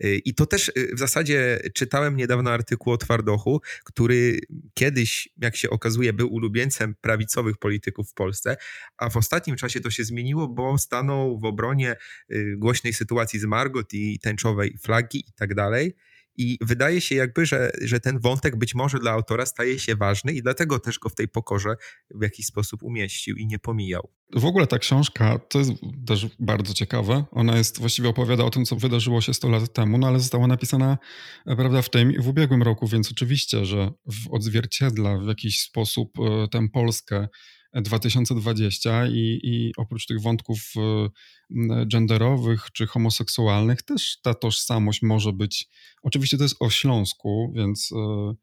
I 0.00 0.34
to 0.34 0.46
też 0.46 0.72
w 0.94 0.98
zasadzie 0.98 1.60
czytałem 1.74 2.16
niedawno 2.16 2.50
artykuł 2.50 2.92
o 2.92 2.96
Twardochu, 2.96 3.60
który 3.84 4.40
kiedyś, 4.74 5.28
jak 5.38 5.56
się 5.56 5.70
okazuje, 5.70 6.12
był 6.12 6.32
ulubieńcem 6.32 6.94
prawicowych 7.00 7.58
polityków 7.58 8.10
w 8.10 8.14
Polsce, 8.14 8.56
a 8.96 9.10
w 9.10 9.16
ostatnim 9.16 9.56
czasie 9.56 9.80
to 9.80 9.90
się 9.90 10.04
zmieniło 10.04 10.19
zmieniło, 10.20 10.48
bo 10.48 10.78
stanął 10.78 11.38
w 11.38 11.44
obronie 11.44 11.96
y, 12.30 12.54
głośnej 12.58 12.92
sytuacji 12.92 13.38
z 13.40 13.44
Margot 13.44 13.92
i 13.92 14.18
tęczowej 14.18 14.76
flagi 14.82 15.18
i 15.18 15.32
tak 15.32 15.54
dalej. 15.54 15.94
I 16.36 16.58
wydaje 16.60 17.00
się 17.00 17.14
jakby, 17.14 17.46
że, 17.46 17.70
że 17.82 18.00
ten 18.00 18.20
wątek 18.20 18.56
być 18.56 18.74
może 18.74 18.98
dla 18.98 19.10
autora 19.10 19.46
staje 19.46 19.78
się 19.78 19.96
ważny 19.96 20.32
i 20.32 20.42
dlatego 20.42 20.78
też 20.78 20.98
go 20.98 21.08
w 21.08 21.14
tej 21.14 21.28
pokorze 21.28 21.74
w 22.14 22.22
jakiś 22.22 22.46
sposób 22.46 22.82
umieścił 22.82 23.36
i 23.36 23.46
nie 23.46 23.58
pomijał. 23.58 24.10
W 24.36 24.44
ogóle 24.44 24.66
ta 24.66 24.78
książka 24.78 25.38
to 25.38 25.58
jest 25.58 25.70
też 26.06 26.26
bardzo 26.38 26.74
ciekawe. 26.74 27.24
Ona 27.30 27.56
jest 27.56 27.78
właściwie 27.78 28.08
opowiada 28.08 28.44
o 28.44 28.50
tym, 28.50 28.64
co 28.64 28.76
wydarzyło 28.76 29.20
się 29.20 29.34
100 29.34 29.48
lat 29.48 29.72
temu, 29.72 29.98
no 29.98 30.06
ale 30.06 30.18
została 30.18 30.46
napisana 30.46 30.98
e, 31.46 31.56
prawda, 31.56 31.82
w 31.82 31.90
tym 31.90 32.12
i 32.12 32.18
w 32.18 32.28
ubiegłym 32.28 32.62
roku, 32.62 32.86
więc 32.86 33.10
oczywiście, 33.10 33.64
że 33.64 33.92
odzwierciedla 34.30 35.18
w 35.18 35.26
jakiś 35.26 35.60
sposób 35.60 36.18
e, 36.18 36.48
tę 36.48 36.68
Polskę 36.72 37.28
2020 37.74 39.06
i, 39.06 39.40
i 39.42 39.72
oprócz 39.76 40.06
tych 40.06 40.20
wątków 40.20 40.58
e, 40.76 41.86
genderowych 41.86 42.68
czy 42.72 42.86
homoseksualnych 42.86 43.82
też 43.82 44.20
ta 44.22 44.34
tożsamość 44.34 45.02
może 45.02 45.32
być, 45.32 45.68
oczywiście 46.02 46.36
to 46.36 46.42
jest 46.42 46.56
o 46.60 46.70
Śląsku, 46.70 47.52
więc 47.56 47.90
e, 47.92 48.34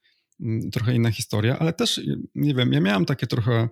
trochę 0.72 0.96
inna 0.96 1.12
historia, 1.12 1.60
ale 1.60 1.74
też, 1.74 2.02
nie 2.36 2.54
wiem, 2.54 2.74
ja 2.74 2.82
miałem 2.82 3.06
takie 3.06 3.28
trochę 3.28 3.70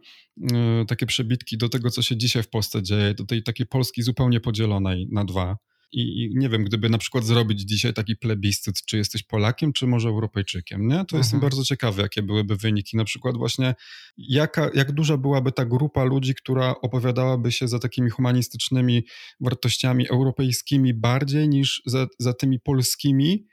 takie 0.88 1.06
przebitki 1.06 1.58
do 1.58 1.70
tego, 1.70 1.90
co 1.90 2.02
się 2.02 2.18
dzisiaj 2.18 2.44
w 2.44 2.50
Polsce 2.50 2.84
dzieje, 2.84 3.14
do 3.14 3.26
tej 3.26 3.44
takiej 3.44 3.66
Polski 3.66 4.04
zupełnie 4.04 4.40
podzielonej 4.40 5.08
na 5.12 5.26
dwa. 5.26 5.58
I, 5.96 6.24
I, 6.24 6.36
nie 6.36 6.50
wiem, 6.50 6.64
gdyby 6.64 6.90
na 6.90 6.98
przykład 6.98 7.26
zrobić 7.26 7.62
dzisiaj 7.62 7.94
taki 7.94 8.16
plebiscyt, 8.16 8.86
czy 8.86 8.98
jesteś 8.98 9.24
Polakiem, 9.24 9.74
czy 9.74 9.88
może 9.88 10.10
Europejczykiem, 10.10 10.88
nie? 10.88 10.96
To 10.96 11.02
mhm. 11.02 11.20
jestem 11.20 11.40
bardzo 11.40 11.64
ciekawy, 11.64 12.02
jakie 12.02 12.22
byłyby 12.22 12.56
wyniki. 12.56 12.98
Na 12.98 13.06
przykład 13.06 13.38
właśnie 13.38 13.76
jaka, 14.18 14.70
jak 14.74 14.92
duża 14.92 15.18
byłaby 15.18 15.52
ta 15.52 15.66
grupa 15.66 16.04
ludzi, 16.04 16.36
która 16.36 16.76
opowiadałaby 16.82 17.52
się 17.52 17.68
za 17.68 17.80
takimi 17.80 18.10
humanistycznymi 18.10 19.04
wartościami 19.40 20.10
europejskimi 20.10 20.94
bardziej 20.94 21.50
niż 21.50 21.82
za, 21.86 22.08
za 22.20 22.34
tymi 22.34 22.60
polskimi, 22.60 23.48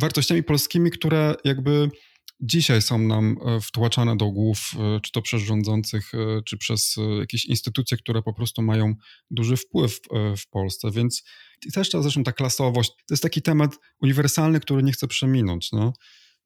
wartościami 0.00 0.42
polskimi, 0.42 0.90
które 0.90 1.34
jakby 1.44 1.90
dzisiaj 2.42 2.82
są 2.82 2.98
nam 2.98 3.36
e, 3.46 3.60
wtłaczane 3.60 4.16
do 4.16 4.30
głów, 4.30 4.72
e, 4.78 5.00
czy 5.00 5.12
to 5.12 5.22
przez 5.22 5.42
rządzących, 5.42 6.14
e, 6.14 6.42
czy 6.42 6.58
przez 6.58 6.96
jakieś 7.20 7.44
instytucje, 7.44 7.96
które 7.96 8.22
po 8.22 8.32
prostu 8.32 8.62
mają 8.62 8.94
duży 9.30 9.56
wpływ 9.56 10.00
w 10.36 10.50
Polsce. 10.50 10.90
Więc 10.90 11.22
też 11.74 11.90
ta, 11.90 12.02
zresztą 12.02 12.24
ta 12.24 12.32
klasowość, 12.32 12.90
to 12.90 13.14
jest 13.14 13.22
taki 13.22 13.42
temat 13.42 13.78
uniwersalny, 14.00 14.60
który 14.60 14.82
nie 14.82 14.92
chcę 14.92 15.08
przeminąć. 15.08 15.72
No. 15.72 15.92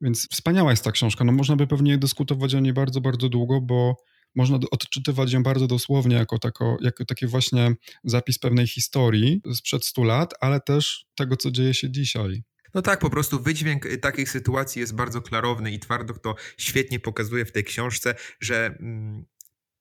Więc 0.00 0.28
wspaniała 0.32 0.70
jest 0.70 0.84
ta 0.84 0.92
książka. 0.92 1.24
No, 1.24 1.32
można 1.32 1.56
by 1.56 1.66
pewnie 1.66 1.98
dyskutować 1.98 2.54
o 2.54 2.60
niej 2.60 2.72
bardzo, 2.72 3.00
bardzo 3.00 3.28
długo, 3.28 3.60
bo 3.60 3.96
można 4.34 4.58
odczytywać 4.70 5.32
ją 5.32 5.42
bardzo 5.42 5.66
dosłownie 5.66 6.16
jako, 6.16 6.38
tako, 6.38 6.76
jako 6.80 7.04
taki 7.04 7.26
właśnie 7.26 7.74
zapis 8.04 8.38
pewnej 8.38 8.66
historii 8.66 9.40
sprzed 9.54 9.84
100 9.84 10.04
lat, 10.04 10.34
ale 10.40 10.60
też 10.60 11.06
tego, 11.14 11.36
co 11.36 11.50
dzieje 11.50 11.74
się 11.74 11.90
dzisiaj. 11.90 12.42
No 12.74 12.82
tak, 12.82 12.98
po 12.98 13.10
prostu 13.10 13.42
wydźwięk 13.42 13.86
y, 13.86 13.98
takich 13.98 14.30
sytuacji 14.30 14.80
jest 14.80 14.94
bardzo 14.94 15.22
klarowny 15.22 15.72
i 15.72 15.78
Twardok 15.78 16.18
to 16.18 16.34
świetnie 16.56 17.00
pokazuje 17.00 17.44
w 17.44 17.52
tej 17.52 17.64
książce, 17.64 18.14
że 18.40 18.66
mm, 18.66 19.24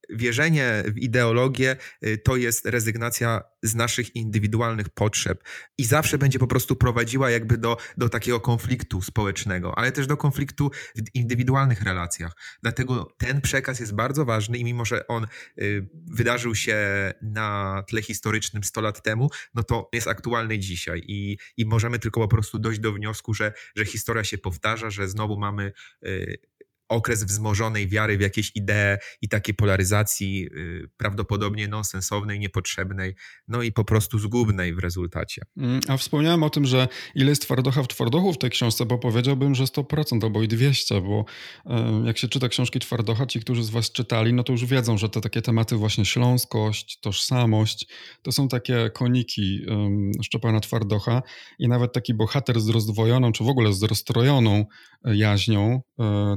wierzenie 0.10 0.84
w 0.88 0.98
ideologię 0.98 1.78
y, 2.06 2.18
to 2.18 2.36
jest 2.36 2.66
rezygnacja 2.66 3.42
z 3.64 3.76
naszych 3.76 4.16
indywidualnych 4.16 4.90
potrzeb 4.90 5.44
i 5.78 5.86
zawsze 5.86 6.18
będzie 6.18 6.40
po 6.40 6.48
prostu 6.48 6.76
prowadziła 6.76 7.30
jakby 7.30 7.58
do, 7.58 7.78
do 7.98 8.10
takiego 8.10 8.40
konfliktu 8.40 9.02
społecznego, 9.02 9.78
ale 9.78 9.92
też 9.92 10.08
do 10.08 10.18
konfliktu 10.18 10.72
w 10.96 11.16
indywidualnych 11.16 11.82
relacjach. 11.82 12.34
Dlatego 12.64 13.16
ten 13.18 13.42
przekaz 13.42 13.80
jest 13.80 13.96
bardzo 13.96 14.26
ważny 14.26 14.58
i 14.58 14.64
mimo, 14.64 14.86
że 14.86 15.08
on 15.08 15.28
y, 15.62 15.90
wydarzył 16.12 16.56
się 16.56 16.78
na 17.22 17.84
tle 17.90 18.02
historycznym 18.02 18.64
100 18.64 18.82
lat 18.82 19.04
temu, 19.04 19.30
no 19.54 19.64
to 19.64 19.90
jest 19.94 20.08
aktualny 20.08 20.60
dzisiaj 20.60 21.02
i, 21.08 21.38
i 21.58 21.66
możemy 21.66 22.00
tylko 22.00 22.22
po 22.22 22.28
prostu 22.28 22.60
dojść 22.60 22.80
do 22.80 22.94
wniosku, 22.94 23.34
że, 23.34 23.54
że 23.76 23.86
historia 23.86 24.24
się 24.24 24.38
powtarza, 24.38 24.90
że 24.90 25.08
znowu 25.08 25.40
mamy 25.40 25.72
y, 26.06 26.38
okres 26.90 27.24
wzmożonej 27.24 27.88
wiary 27.88 28.18
w 28.18 28.22
jakieś 28.22 28.52
idee 28.56 28.98
i 29.22 29.30
takiej 29.30 29.56
polaryzacji 29.56 30.48
y, 30.58 30.90
prawdopodobnie 30.98 31.68
nonsensownej, 31.68 32.40
niepotrzebnej, 32.40 33.16
no 33.48 33.62
i 33.62 33.72
po 33.72 33.84
prostu 33.84 34.20
zgubnej 34.20 34.76
w 34.76 34.80
rezultacie. 34.80 35.42
Mm, 35.58 35.80
a 35.88 35.98
wspomniałem 35.98 36.44
o 36.44 36.50
tym, 36.50 36.66
że 36.66 36.88
ile 37.16 37.30
jest 37.30 37.42
twardocha 37.42 37.84
w 37.84 37.88
twardochu 37.88 38.34
w 38.34 38.38
tej 38.38 38.50
książce, 38.50 38.86
bo 38.86 38.98
powiedziałbym, 38.98 39.56
że 39.56 39.64
100% 39.64 40.24
albo 40.24 40.44
i 40.44 40.48
200, 40.48 41.02
bo 41.02 41.26
jak 42.06 42.18
się 42.18 42.28
czyta 42.28 42.50
książki 42.50 42.80
twardocha, 42.80 43.26
ci, 43.26 43.40
którzy 43.40 43.64
z 43.64 43.70
was 43.70 43.92
czytali, 43.92 44.34
no 44.34 44.44
to 44.44 44.52
już 44.52 44.66
wiedzą, 44.66 44.98
że 44.98 45.10
te 45.10 45.22
takie 45.22 45.42
tematy 45.42 45.76
właśnie 45.76 46.06
śląskość, 46.06 47.00
tożsamość, 47.00 47.88
to 48.22 48.32
są 48.32 48.48
takie 48.48 48.90
koniki 48.94 49.66
Szczepana 50.24 50.60
Twardocha 50.60 51.22
i 51.60 51.68
nawet 51.68 51.94
taki 51.94 52.14
bohater 52.14 52.62
z 52.62 52.70
rozdwojoną, 52.70 53.32
czy 53.32 53.44
w 53.44 53.48
ogóle 53.48 53.74
z 53.74 53.84
rozstrojoną 53.84 54.66
e, 55.06 55.16
jaźnią, 55.16 55.82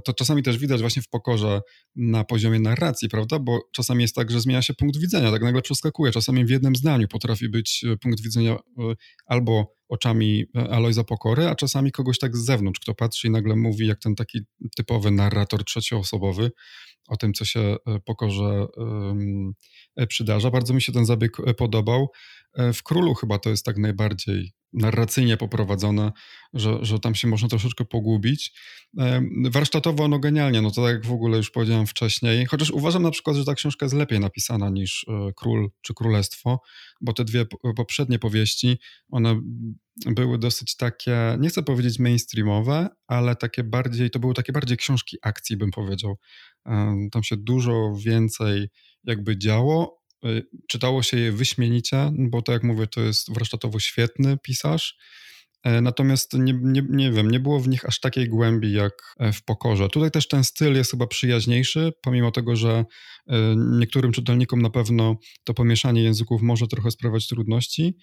to 0.05 0.13
czasami 0.13 0.38
czasami 0.43 0.55
też 0.55 0.59
widać 0.59 0.81
właśnie 0.81 1.03
w 1.03 1.09
pokorze 1.09 1.61
na 1.97 2.25
poziomie 2.25 2.61
narracji, 2.61 3.09
prawda? 3.09 3.39
Bo 3.39 3.61
czasami 3.73 4.03
jest 4.03 4.15
tak, 4.15 4.31
że 4.31 4.41
zmienia 4.41 4.63
się 4.63 4.75
punkt 4.75 4.97
widzenia, 4.97 5.31
tak 5.31 5.43
nagle 5.43 5.63
przeskakuje. 5.63 6.13
Czasami 6.13 6.45
w 6.45 6.51
jednym 6.51 6.77
zdaniu 6.77 7.09
potrafi 7.09 7.49
być 7.49 7.85
e, 7.85 7.97
punkt 7.97 8.21
widzenia 8.21 8.53
e, 8.53 8.59
albo 9.27 9.75
oczami 9.89 10.45
Alojza 10.71 11.05
Pokory, 11.05 11.49
a 11.49 11.55
czasami 11.55 11.93
kogoś 11.93 12.19
tak 12.19 12.37
z 12.37 12.45
zewnątrz, 12.45 12.81
kto 12.81 12.95
patrzy 12.95 13.29
i 13.29 13.31
nagle 13.31 13.57
mówi, 13.57 13.87
jak 13.87 13.99
ten 13.99 14.15
taki 14.15 14.41
typowy 14.77 15.11
narrator 15.11 15.65
trzecioosobowy 15.65 16.51
o 17.09 17.17
tym, 17.17 17.35
co 17.35 17.45
się 17.45 17.77
Pokorze 18.05 18.67
przydarza. 20.09 20.51
Bardzo 20.51 20.75
mi 20.75 20.83
się 20.83 20.93
ten 20.93 21.07
zabieg 21.07 21.37
podobał. 21.57 22.09
W 22.75 22.83
Królu 22.83 23.15
chyba 23.15 23.39
to 23.39 23.51
jest 23.51 23.65
tak 23.65 23.79
najbardziej 23.79 24.53
narracyjnie 24.73 25.37
poprowadzone, 25.37 26.13
że, 26.55 26.79
że 26.83 26.99
tam 26.99 27.15
się 27.15 27.29
można 27.29 27.49
troszeczkę 27.49 27.85
pogubić. 27.85 28.53
Warsztatowo 29.51 30.09
no 30.09 30.19
genialnie, 30.19 30.63
no 30.63 30.71
to 30.71 30.83
tak 30.83 30.95
jak 30.95 31.07
w 31.07 31.13
ogóle 31.13 31.37
już 31.37 31.51
powiedziałem 31.51 31.87
wcześniej, 31.87 32.47
chociaż 32.47 32.71
uważam 32.71 33.03
na 33.03 33.11
przykład, 33.11 33.37
że 33.37 33.45
ta 33.45 33.55
książka 33.55 33.87
jest 33.87 33.97
lepiej 33.97 34.21
napisana 34.21 34.71
niż 34.71 35.07
e, 35.09 35.33
Król 35.37 35.71
czy 35.83 35.95
Królestwo, 35.95 36.61
bo 37.01 37.13
te 37.13 37.25
dwie 37.25 37.47
poprzednie 37.77 38.19
powieści, 38.19 38.79
one 39.11 39.41
były 40.07 40.39
dosyć 40.39 40.77
takie, 40.77 41.37
nie 41.41 41.49
chcę 41.49 41.63
powiedzieć 41.63 41.99
mainstreamowe, 41.99 42.89
ale 43.07 43.37
takie 43.37 43.65
bardziej, 43.65 44.11
to 44.11 44.19
były 44.19 44.35
takie 44.35 44.53
bardziej 44.53 44.77
książki 44.77 45.17
akcji, 45.23 45.57
bym 45.57 45.71
powiedział. 45.71 46.19
Tam 47.13 47.23
się 47.23 47.37
dużo 47.37 47.95
więcej 48.05 48.69
jakby 49.05 49.39
działo, 49.39 49.98
czytało 50.69 51.03
się 51.03 51.19
je 51.19 51.33
wyśmienicie, 51.33 52.13
bo 52.19 52.43
tak 52.43 52.53
jak 52.53 52.63
mówię, 52.63 52.87
to 52.87 53.01
jest 53.01 53.35
warsztatowo 53.35 53.81
świetny 53.81 54.39
pisarz. 54.43 54.99
E, 55.63 55.81
natomiast 55.81 56.35
nie, 56.35 56.59
nie, 56.63 56.83
nie 56.91 57.13
wiem, 57.13 57.31
nie 57.31 57.41
było 57.41 57.61
w 57.61 57.69
nich 57.69 57.85
aż 57.85 58.01
takiej 58.01 58.29
głębi 58.29 58.73
jak 58.73 59.15
e, 59.19 59.33
w 59.33 59.45
pokorze. 59.45 59.89
Tutaj 59.89 60.11
też 60.11 60.29
ten 60.29 60.45
styl 60.45 60.75
jest 60.75 60.91
chyba 60.91 61.07
przyjaźniejszy, 61.07 61.93
pomimo 62.03 62.31
tego, 62.31 62.57
że 62.57 62.85
e, 63.27 63.37
niektórym 63.57 64.13
czytelnikom 64.13 64.63
na 64.63 64.71
pewno 64.71 65.17
to 65.45 65.55
pomieszanie 65.55 66.03
języków 66.03 66.43
może 66.43 66.67
trochę 66.67 66.91
sprawiać 66.91 67.27
trudności. 67.27 67.97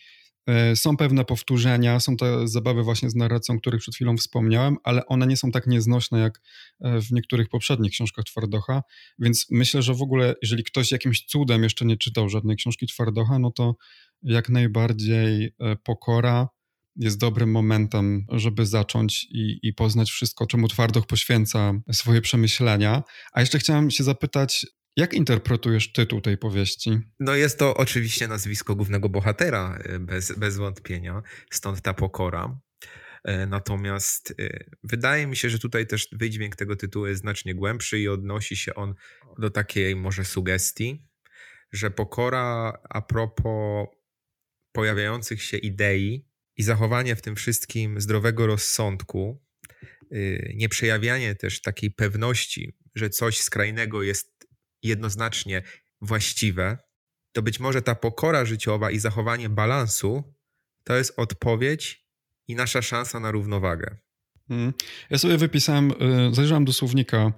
E, 0.48 0.76
są 0.76 0.98
pewne 0.98 1.26
powtórzenia, 1.26 2.00
są 2.00 2.18
te 2.18 2.48
zabawy 2.48 2.84
właśnie 2.84 3.10
z 3.10 3.16
narracją, 3.16 3.56
o 3.56 3.60
których 3.60 3.82
przed 3.82 3.96
chwilą 3.96 4.18
wspomniałem, 4.18 4.78
ale 4.84 5.06
one 5.06 5.28
nie 5.28 5.38
są 5.38 5.52
tak 5.52 5.68
nieznośne 5.68 6.20
jak 6.20 6.42
e, 6.82 7.02
w 7.02 7.12
niektórych 7.12 7.50
poprzednich 7.50 7.92
książkach 7.92 8.26
Twardocha, 8.26 8.84
więc 9.20 9.48
myślę, 9.52 9.82
że 9.82 9.94
w 9.94 10.02
ogóle, 10.02 10.36
jeżeli 10.42 10.64
ktoś 10.64 10.92
jakimś 10.92 11.26
cudem 11.26 11.64
jeszcze 11.64 11.86
nie 11.86 11.98
czytał 11.98 12.30
żadnej 12.30 12.56
książki 12.56 12.88
Twardocha, 12.88 13.40
no 13.40 13.52
to 13.52 13.76
jak 14.22 14.50
najbardziej 14.50 15.56
e, 15.60 15.76
pokora 15.76 16.48
jest 16.96 17.18
dobrym 17.18 17.52
momentem, 17.52 18.26
żeby 18.32 18.66
zacząć 18.66 19.24
i, 19.24 19.60
i 19.64 19.74
poznać 19.74 20.12
wszystko, 20.12 20.48
czemu 20.48 20.68
Twardoch 20.68 21.06
poświęca 21.06 21.74
swoje 21.92 22.22
przemyślenia. 22.22 23.04
A 23.32 23.40
jeszcze 23.40 23.60
chciałem 23.60 23.92
się 23.92 24.04
zapytać, 24.04 24.66
jak 24.96 25.14
interpretujesz 25.14 25.92
tytuł 25.92 26.22
tej 26.22 26.38
powieści? 26.38 27.00
No 27.20 27.36
jest 27.36 27.60
to 27.60 27.78
oczywiście 27.78 28.28
nazwisko 28.28 28.76
głównego 28.76 29.10
bohatera, 29.10 29.80
e, 29.84 30.00
bez, 30.00 30.32
bez 30.32 30.58
wątpienia, 30.58 31.22
stąd 31.52 31.82
ta 31.82 31.94
pokora. 31.94 32.60
E, 33.24 33.46
natomiast 33.46 34.34
e, 34.40 34.64
wydaje 34.84 35.28
mi 35.28 35.36
się, 35.36 35.50
że 35.50 35.60
tutaj 35.60 35.88
też 35.88 36.08
wydźwięk 36.12 36.56
tego 36.56 36.76
tytułu 36.76 37.08
jest 37.08 37.22
znacznie 37.22 37.56
głębszy 37.56 38.00
i 38.00 38.08
odnosi 38.08 38.56
się 38.56 38.76
on 38.76 38.96
do 39.38 39.50
takiej 39.50 39.96
może 39.96 40.26
sugestii, 40.26 41.06
że 41.72 41.92
pokora 41.92 42.74
a 42.90 43.02
propos 43.02 43.88
pojawiających 44.72 45.44
się 45.44 45.58
idei 45.58 46.26
i 46.58 46.64
zachowanie 46.64 47.16
w 47.16 47.22
tym 47.22 47.36
wszystkim 47.36 48.02
zdrowego 48.02 48.48
rozsądku, 48.48 49.42
nie 50.56 50.70
przejawianie 50.70 51.36
też 51.36 51.62
takiej 51.62 51.92
pewności, 51.92 52.78
że 52.96 53.10
coś 53.10 53.42
skrajnego 53.42 54.04
jest 54.04 54.35
jednoznacznie 54.88 55.62
właściwe, 56.02 56.78
to 57.34 57.42
być 57.42 57.60
może 57.60 57.82
ta 57.82 57.96
pokora 57.96 58.46
życiowa 58.46 58.92
i 58.92 59.00
zachowanie 59.00 59.50
balansu 59.50 60.24
to 60.84 60.96
jest 60.96 61.14
odpowiedź 61.18 62.06
i 62.48 62.56
nasza 62.56 62.82
szansa 62.82 63.20
na 63.20 63.32
równowagę. 63.32 63.98
Hmm. 64.48 64.74
Ja 65.10 65.18
sobie 65.18 65.38
wypisałem, 65.38 65.92
y, 65.92 66.36
zajrzałem 66.36 66.66
do 66.66 66.74
słownika 66.74 67.34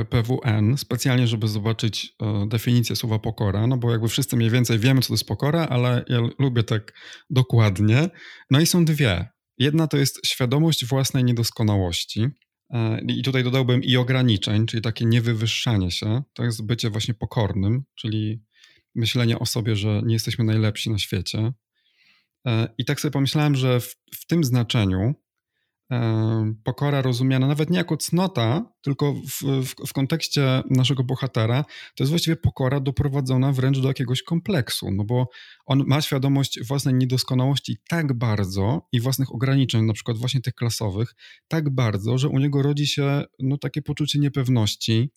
y, 0.00 0.04
PWN 0.04 0.76
specjalnie, 0.76 1.26
żeby 1.26 1.48
zobaczyć 1.48 2.04
y, 2.44 2.48
definicję 2.48 2.96
słowa 2.96 3.18
pokora, 3.18 3.66
no 3.66 3.76
bo 3.76 3.90
jakby 3.90 4.08
wszyscy 4.08 4.36
mniej 4.36 4.50
więcej 4.50 4.78
wiemy, 4.78 5.00
co 5.00 5.08
to 5.08 5.14
jest 5.14 5.26
pokora, 5.26 5.66
ale 5.66 6.04
ja 6.08 6.18
lubię 6.38 6.62
tak 6.62 6.92
dokładnie. 7.30 8.10
No 8.50 8.60
i 8.60 8.66
są 8.66 8.84
dwie. 8.84 9.28
Jedna 9.58 9.86
to 9.86 9.96
jest 9.96 10.26
świadomość 10.26 10.84
własnej 10.84 11.24
niedoskonałości, 11.24 12.20
E, 12.22 12.47
I 13.08 13.22
tutaj 13.22 13.44
dodałbym 13.44 13.84
i 13.84 13.96
ograniczeń, 13.96 14.66
czyli 14.66 14.82
takie 14.82 15.04
niewywyższanie 15.04 15.90
się. 15.90 16.22
To 16.32 16.44
jest 16.44 16.66
bycie 16.66 16.90
właśnie 16.90 17.14
pokornym, 17.14 17.84
czyli 17.94 18.42
myślenie 18.94 19.38
o 19.38 19.46
sobie, 19.46 19.76
że 19.76 20.02
nie 20.04 20.14
jesteśmy 20.14 20.44
najlepsi 20.44 20.90
na 20.90 20.98
świecie. 20.98 21.52
E, 22.46 22.68
I 22.78 22.84
tak 22.84 23.00
sobie 23.00 23.12
pomyślałem, 23.12 23.54
że 23.54 23.80
w, 23.80 23.96
w 24.14 24.26
tym 24.26 24.44
znaczeniu 24.44 25.14
pokora 26.64 27.02
rozumiana 27.02 27.46
nawet 27.46 27.70
nie 27.70 27.78
jako 27.78 27.96
cnota, 27.96 28.72
tylko 28.82 29.14
w, 29.14 29.42
w, 29.42 29.74
w, 29.86 29.92
kontekście 29.92 30.62
naszego 30.70 31.04
bohatera, 31.04 31.64
to 31.94 32.04
jest 32.04 32.10
właściwie 32.10 32.36
pokora 32.36 32.80
doprowadzona 32.80 33.52
wręcz 33.52 33.78
do 33.78 33.88
jakiegoś 33.88 34.22
kompleksu, 34.22 34.90
no 34.90 35.04
bo 35.04 35.28
on 35.66 35.84
ma 35.86 36.00
świadomość 36.00 36.66
własnej 36.66 36.94
niedoskonałości 36.94 37.78
tak 37.88 38.12
bardzo 38.12 38.88
i 38.92 39.00
własnych 39.00 39.34
ograniczeń, 39.34 39.84
na 39.84 39.92
przykład 39.92 40.18
właśnie 40.18 40.40
tych 40.40 40.54
klasowych, 40.54 41.14
tak 41.48 41.70
bardzo, 41.70 42.18
że 42.18 42.28
u 42.28 42.38
niego 42.38 42.62
rodzi 42.62 42.86
się 42.86 43.24
no, 43.38 43.58
takie 43.58 43.82
poczucie 43.82 44.18
niepewności, 44.18 45.10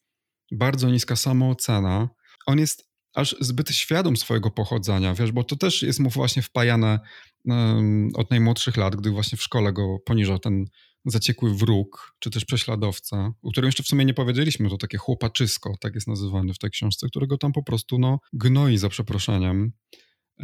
bardzo 0.52 0.90
niska 0.90 1.16
samoocena. 1.16 2.10
On 2.46 2.60
jest 2.60 2.91
aż 3.14 3.36
zbyt 3.40 3.70
świadom 3.70 4.18
swojego 4.18 4.52
pochodzenia, 4.52 5.14
wiesz, 5.14 5.32
bo 5.32 5.44
to 5.44 5.56
też 5.56 5.82
jest 5.82 6.00
mu 6.00 6.10
właśnie 6.10 6.42
wpajane 6.42 7.00
um, 7.46 8.10
od 8.16 8.32
najmłodszych 8.32 8.78
lat, 8.78 8.96
gdy 8.96 9.10
właśnie 9.10 9.38
w 9.38 9.44
szkole 9.44 9.74
go 9.74 10.00
poniżał 10.06 10.40
ten 10.40 10.66
zaciekły 11.06 11.56
wróg, 11.56 12.16
czy 12.20 12.30
też 12.30 12.46
prześladowca, 12.46 13.34
o 13.44 13.52
którym 13.52 13.68
jeszcze 13.68 13.84
w 13.84 13.88
sumie 13.88 14.06
nie 14.06 14.14
powiedzieliśmy, 14.14 14.70
to 14.70 14.78
takie 14.78 14.98
chłopaczysko, 14.98 15.74
tak 15.80 15.96
jest 15.96 16.08
nazywany 16.08 16.54
w 16.54 16.60
tej 16.60 16.70
książce, 16.70 17.08
którego 17.08 17.38
tam 17.38 17.52
po 17.52 17.64
prostu, 17.64 18.00
no, 18.00 18.20
gnoi 18.34 18.78
za 18.78 18.90
przeproszeniem. 18.90 19.72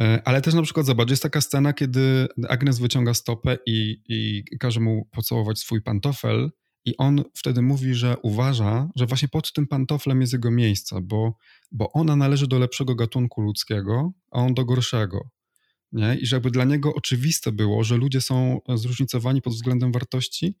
E, 0.00 0.22
ale 0.24 0.40
też 0.40 0.54
na 0.54 0.62
przykład, 0.62 0.86
zobacz, 0.86 1.10
jest 1.10 1.22
taka 1.22 1.40
scena, 1.40 1.72
kiedy 1.72 2.28
Agnes 2.48 2.78
wyciąga 2.78 3.14
stopę 3.14 3.58
i, 3.66 4.02
i 4.08 4.44
każe 4.58 4.80
mu 4.80 5.08
pocałować 5.12 5.58
swój 5.58 5.82
pantofel 5.82 6.50
i 6.84 6.96
on 6.96 7.24
wtedy 7.34 7.62
mówi, 7.62 7.94
że 7.94 8.16
uważa, 8.22 8.88
że 8.96 9.06
właśnie 9.06 9.28
pod 9.28 9.52
tym 9.52 9.66
pantoflem 9.66 10.20
jest 10.20 10.32
jego 10.32 10.50
miejsce, 10.50 11.00
bo, 11.02 11.34
bo 11.72 11.92
ona 11.92 12.16
należy 12.16 12.46
do 12.46 12.58
lepszego 12.58 12.94
gatunku 12.94 13.40
ludzkiego, 13.40 14.12
a 14.30 14.38
on 14.38 14.54
do 14.54 14.64
gorszego. 14.64 15.30
Nie? 15.92 16.14
I 16.14 16.26
żeby 16.26 16.50
dla 16.50 16.64
niego 16.64 16.94
oczywiste 16.94 17.52
było, 17.52 17.84
że 17.84 17.96
ludzie 17.96 18.20
są 18.20 18.60
zróżnicowani 18.74 19.42
pod 19.42 19.52
względem 19.52 19.92
wartości, 19.92 20.56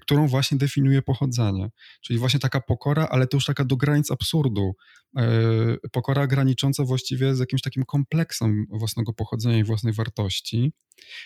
którą 0.00 0.28
właśnie 0.28 0.58
definiuje 0.58 1.02
pochodzenie. 1.02 1.70
Czyli 2.00 2.18
właśnie 2.18 2.40
taka 2.40 2.60
pokora, 2.60 3.08
ale 3.10 3.26
to 3.26 3.36
już 3.36 3.44
taka 3.44 3.64
do 3.64 3.76
granic 3.76 4.10
absurdu. 4.10 4.72
E, 5.16 5.76
pokora 5.92 6.26
granicząca 6.26 6.84
właściwie 6.84 7.34
z 7.34 7.38
jakimś 7.38 7.62
takim 7.62 7.84
kompleksem 7.84 8.66
własnego 8.70 9.12
pochodzenia 9.12 9.58
i 9.58 9.64
własnej 9.64 9.92
wartości. 9.92 10.72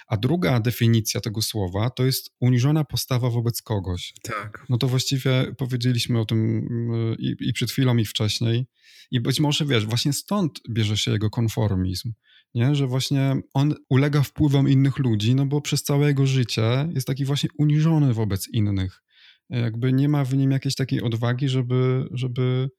A 0.06 0.16
druga 0.16 0.60
definicja 0.60 1.20
tego 1.20 1.42
słowa 1.42 1.90
to 1.90 2.04
jest 2.04 2.30
uniżona 2.40 2.84
postawa 2.84 3.30
wobec 3.30 3.62
kogoś. 3.62 4.14
Tak. 4.22 4.66
No 4.68 4.78
to 4.78 4.88
właściwie 4.88 5.54
powiedzieliśmy 5.58 6.20
o 6.20 6.24
tym 6.24 6.38
mm, 6.70 7.16
i, 7.18 7.36
i 7.40 7.52
przed 7.52 7.70
chwilą, 7.70 7.96
i 7.96 8.04
wcześniej. 8.04 8.66
I 9.10 9.20
być 9.20 9.40
może 9.40 9.66
wiesz, 9.66 9.86
właśnie 9.86 10.12
stąd 10.12 10.60
bierze 10.70 10.96
się 10.96 11.10
jego 11.10 11.30
konformizm 11.30 12.12
nie? 12.54 12.74
że 12.74 12.86
właśnie 12.86 13.36
on 13.54 13.74
ulega 13.88 14.22
wpływom 14.22 14.68
innych 14.68 14.98
ludzi, 14.98 15.34
no 15.34 15.46
bo 15.46 15.60
przez 15.60 15.82
całe 15.82 16.06
jego 16.06 16.26
życie 16.26 16.88
jest 16.94 17.06
taki 17.06 17.24
właśnie 17.24 17.50
uniżony 17.58 18.14
wobec 18.14 18.48
innych. 18.48 19.02
Jakby 19.50 19.92
nie 19.92 20.08
ma 20.08 20.24
w 20.24 20.34
nim 20.34 20.50
jakiejś 20.50 20.74
takiej 20.74 21.02
odwagi, 21.02 21.48
żeby, 21.48 22.08
żeby, 22.12 22.70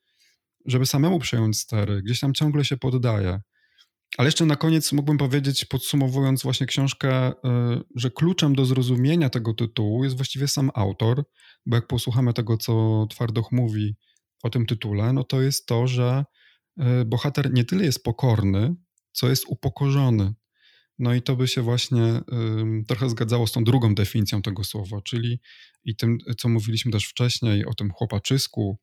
żeby 0.65 0.85
samemu 0.85 1.19
przejąć 1.19 1.57
stery. 1.57 2.01
Gdzieś 2.01 2.19
tam 2.19 2.33
ciągle 2.33 2.65
się 2.65 2.77
poddaje. 2.77 3.39
Ale 4.17 4.27
jeszcze 4.27 4.45
na 4.45 4.55
koniec 4.55 4.91
mógłbym 4.91 5.17
powiedzieć, 5.17 5.65
podsumowując 5.65 6.43
właśnie 6.43 6.67
książkę, 6.67 7.31
y, 7.31 7.33
że 7.95 8.11
kluczem 8.11 8.55
do 8.55 8.65
zrozumienia 8.65 9.29
tego 9.29 9.53
tytułu 9.53 10.03
jest 10.03 10.15
właściwie 10.15 10.47
sam 10.47 10.71
autor, 10.73 11.23
bo 11.65 11.75
jak 11.75 11.87
posłuchamy 11.87 12.33
tego, 12.33 12.57
co 12.57 13.05
Twardoch 13.09 13.51
mówi 13.51 13.95
o 14.43 14.49
tym 14.49 14.65
tytule, 14.65 15.13
no 15.13 15.23
to 15.23 15.41
jest 15.41 15.65
to, 15.65 15.87
że 15.87 16.25
y, 17.01 17.05
bohater 17.05 17.53
nie 17.53 17.65
tyle 17.65 17.85
jest 17.85 18.03
pokorny, 18.03 18.75
co 19.15 19.29
jest 19.29 19.43
upokorzony. 19.47 20.33
No 20.99 21.13
i 21.13 21.21
to 21.21 21.35
by 21.35 21.47
się 21.47 21.61
właśnie 21.61 22.21
trochę 22.87 23.09
zgadzało 23.09 23.47
z 23.47 23.51
tą 23.51 23.63
drugą 23.63 23.95
definicją 23.95 24.41
tego 24.41 24.63
słowa, 24.63 25.01
czyli 25.01 25.39
i 25.83 25.95
tym, 25.95 26.17
co 26.37 26.49
mówiliśmy 26.49 26.91
też 26.91 27.05
wcześniej 27.05 27.65
o 27.65 27.73
tym 27.73 27.91
chłopaczysku, 27.91 28.79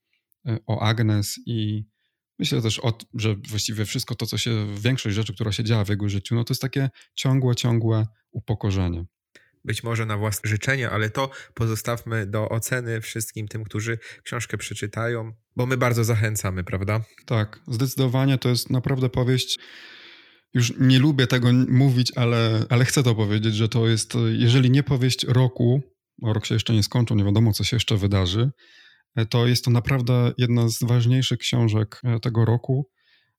y, 0.49 0.59
o 0.67 0.83
Agnes 0.83 1.35
i 1.47 1.85
myślę 2.39 2.63
też, 2.63 2.79
o, 2.79 2.99
że 3.15 3.37
właściwie 3.49 3.85
wszystko 3.85 4.15
to, 4.15 4.27
co 4.27 4.39
się, 4.39 4.75
większość 4.81 5.17
rzeczy, 5.17 5.35
która 5.35 5.53
się 5.53 5.65
działa 5.65 5.85
w 5.85 5.89
jego 5.89 6.09
życiu, 6.09 6.35
no 6.35 6.45
to 6.45 6.53
jest 6.53 6.63
takie 6.63 6.91
ciągłe, 7.15 7.55
ciągłe 7.55 8.07
upokorzenie. 8.31 9.05
być 9.65 9.83
może 9.83 10.07
na 10.07 10.17
własne 10.17 10.51
życzenie, 10.51 10.91
ale 10.91 11.11
to 11.11 11.31
pozostawmy 11.55 12.27
do 12.27 12.49
oceny 12.49 13.01
wszystkim 13.01 13.49
tym, 13.49 13.65
którzy 13.65 13.99
książkę 14.25 14.59
przeczytają, 14.59 15.33
bo 15.57 15.67
my 15.67 15.77
bardzo 15.77 16.05
zachęcamy, 16.05 16.65
prawda? 16.65 17.01
Tak, 17.27 17.61
zdecydowanie 17.69 18.39
to 18.39 18.49
jest 18.49 18.71
naprawdę 18.71 19.09
powieść. 19.09 19.59
Już 20.55 20.73
nie 20.79 20.99
lubię 20.99 21.27
tego 21.27 21.49
mówić, 21.69 22.13
ale, 22.17 22.65
ale 22.69 22.85
chcę 22.85 23.03
to 23.03 23.15
powiedzieć, 23.15 23.55
że 23.55 23.69
to 23.69 23.89
jest, 23.89 24.15
jeżeli 24.33 24.71
nie 24.71 24.83
powieść 24.83 25.25
roku, 25.25 25.83
bo 26.19 26.33
rok 26.33 26.47
się 26.47 26.55
jeszcze 26.55 26.73
nie 26.73 26.83
skończył, 26.83 27.17
nie 27.17 27.25
wiadomo, 27.25 27.53
co 27.53 27.65
się 27.65 27.77
jeszcze 27.77 27.97
wydarzy, 27.97 28.51
to 29.31 29.47
jest 29.47 29.65
to 29.65 29.71
naprawdę 29.71 30.33
jedna 30.39 30.69
z 30.69 30.83
ważniejszych 30.83 31.39
książek 31.39 32.01
e, 32.05 32.21
tego 32.21 32.45
roku. 32.45 32.91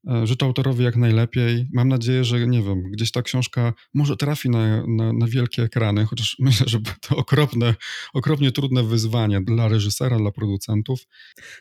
E, 0.08 0.28
życzę 0.28 0.46
autorowi 0.46 0.84
jak 0.84 0.96
najlepiej. 0.96 1.68
Mam 1.74 1.90
nadzieję, 1.90 2.24
że 2.24 2.48
nie 2.48 2.64
wiem, 2.64 2.84
gdzieś 2.92 3.12
ta 3.12 3.22
książka 3.22 3.74
może 3.94 4.18
trafi 4.18 4.50
na, 4.50 4.88
na, 4.88 5.14
na, 5.14 5.28
wielkie 5.28 5.64
ekrany, 5.64 6.06
chociaż 6.06 6.36
myślę, 6.40 6.66
że 6.70 6.80
to 7.02 7.16
okropne, 7.16 7.76
okropnie 8.14 8.52
trudne 8.52 8.84
wyzwanie 8.84 9.42
dla 9.42 9.68
reżysera, 9.68 10.18
dla 10.18 10.32
producentów. 10.32 11.00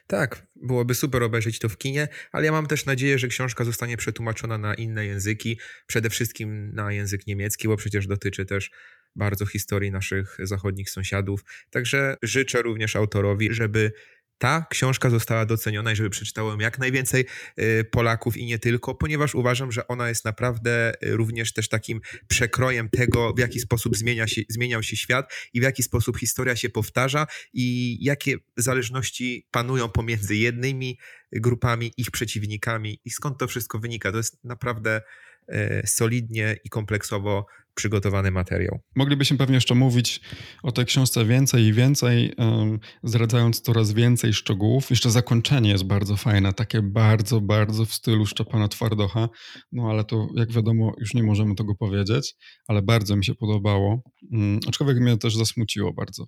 Tak, 0.07 0.47
byłoby 0.57 0.95
super 0.95 1.23
obejrzeć 1.23 1.59
to 1.59 1.69
w 1.69 1.79
kinie, 1.79 2.09
ale 2.33 2.47
ja 2.47 2.53
mam 2.53 2.67
też 2.67 2.87
nadzieję, 2.87 3.19
że 3.19 3.29
książka 3.29 3.65
zostanie 3.65 3.97
przetłumaczona 3.97 4.59
na 4.59 4.75
inne 4.75 5.07
języki, 5.07 5.59
przede 5.87 6.11
wszystkim 6.11 6.75
na 6.75 6.93
język 6.93 7.27
niemiecki, 7.27 7.69
bo 7.69 7.77
przecież 7.77 8.07
dotyczy 8.07 8.45
też 8.45 8.71
bardzo 9.17 9.47
historii 9.47 9.91
naszych 9.91 10.37
zachodnich 10.43 10.91
sąsiadów. 10.91 11.45
Także 11.71 12.17
życzę 12.23 12.63
również 12.63 12.97
autorowi, 12.97 13.55
żeby 13.55 13.93
ta 14.43 14.67
książka 14.71 15.11
została 15.11 15.47
doceniona 15.47 15.93
i 15.93 15.97
żeby 15.97 16.11
przeczytało 16.11 16.51
ją 16.51 16.59
jak 16.59 16.79
najwięcej 16.79 17.27
y, 17.59 17.85
Polaków 17.91 18.37
i 18.37 18.47
nie 18.47 18.59
tylko, 18.59 18.95
ponieważ 18.95 19.35
uważam, 19.35 19.73
że 19.73 19.89
ona 19.89 20.09
jest 20.09 20.25
naprawdę 20.25 20.93
y, 21.03 21.17
również 21.17 21.53
też 21.53 21.69
takim 21.69 22.01
przekrojem 22.29 22.89
tego, 22.89 23.35
w 23.35 23.39
jaki 23.39 23.61
sposób 23.61 23.97
zmienia 23.97 24.27
się, 24.27 24.43
zmieniał 24.49 24.83
się 24.83 24.97
świat 24.97 25.33
i 25.55 25.61
w 25.61 25.63
jaki 25.63 25.83
sposób 25.83 26.19
historia 26.19 26.57
się 26.57 26.71
powtarza 26.71 27.27
i 27.53 27.99
jakie 28.05 28.37
zależności 28.57 29.47
panują 29.51 29.89
pomiędzy 29.89 30.37
jednymi 30.37 30.99
grupami, 31.33 31.93
ich 31.97 32.11
przeciwnikami 32.11 33.01
i 33.05 33.11
skąd 33.11 33.39
to 33.39 33.49
wszystko 33.49 33.79
wynika. 33.79 34.13
To 34.13 34.17
jest 34.17 34.45
naprawdę 34.45 35.03
y, 35.49 35.83
solidnie 35.87 36.57
i 36.65 36.69
kompleksowo 36.69 37.47
przygotowany 37.75 38.31
materiał. 38.31 38.81
Moglibyśmy 38.97 39.37
pewnie 39.37 39.55
jeszcze 39.55 39.75
mówić 39.75 40.21
o 40.63 40.73
tej 40.73 40.85
książce 40.85 41.25
więcej 41.25 41.65
i 41.65 41.73
więcej, 41.73 42.35
zdradzając 43.03 43.61
coraz 43.61 43.93
więcej 43.93 44.35
szczegółów. 44.35 44.91
Jeszcze 44.91 45.11
zakończenie 45.11 45.71
jest 45.71 45.85
bardzo 45.85 46.17
fajne, 46.17 46.53
takie 46.53 46.83
bardzo, 46.83 47.41
bardzo 47.41 47.85
w 47.85 47.93
stylu 47.93 48.27
Szczepana 48.27 48.69
Twardocha, 48.69 49.29
no 49.73 49.91
ale 49.91 50.05
to 50.05 50.29
jak 50.35 50.53
wiadomo 50.53 50.93
już 50.99 51.15
nie 51.15 51.23
możemy 51.23 51.55
tego 51.55 51.75
powiedzieć, 51.75 52.35
ale 52.69 52.83
bardzo 52.83 53.17
mi 53.17 53.25
się 53.25 53.35
podobało, 53.35 54.03
mm, 54.33 54.61
aczkolwiek 54.69 55.01
mnie 55.01 55.17
też 55.17 55.37
zasmuciło 55.37 55.93
bardzo. 55.93 56.27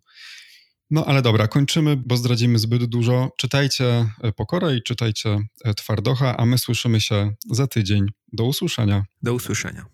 No 0.90 1.04
ale 1.07 1.22
dobra, 1.22 1.48
kończymy, 1.48 1.96
bo 2.07 2.16
zdradzimy 2.16 2.59
zbyt 2.59 2.85
dużo. 2.85 3.30
Czytajcie 3.38 3.85
e, 4.22 4.33
Pokorę 4.33 4.76
i 4.76 4.83
czytajcie 4.83 5.38
e, 5.64 5.74
Twardocha, 5.74 6.37
a 6.37 6.46
my 6.46 6.59
słyszymy 6.59 7.00
się 7.00 7.30
za 7.50 7.66
tydzień. 7.66 8.07
Do 8.33 8.44
usłyszenia. 8.44 9.04
Do 9.22 9.35
usłyszenia 9.35 9.93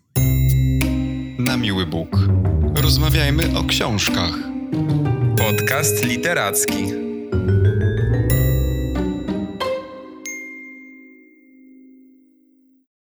na 1.43 1.57
miły 1.57 1.85
Bóg. 1.85 2.17
Rozmawiajmy 2.75 3.57
o 3.57 3.63
książkach. 3.63 4.33
Podcast 5.37 6.03
literacki. 6.03 7.00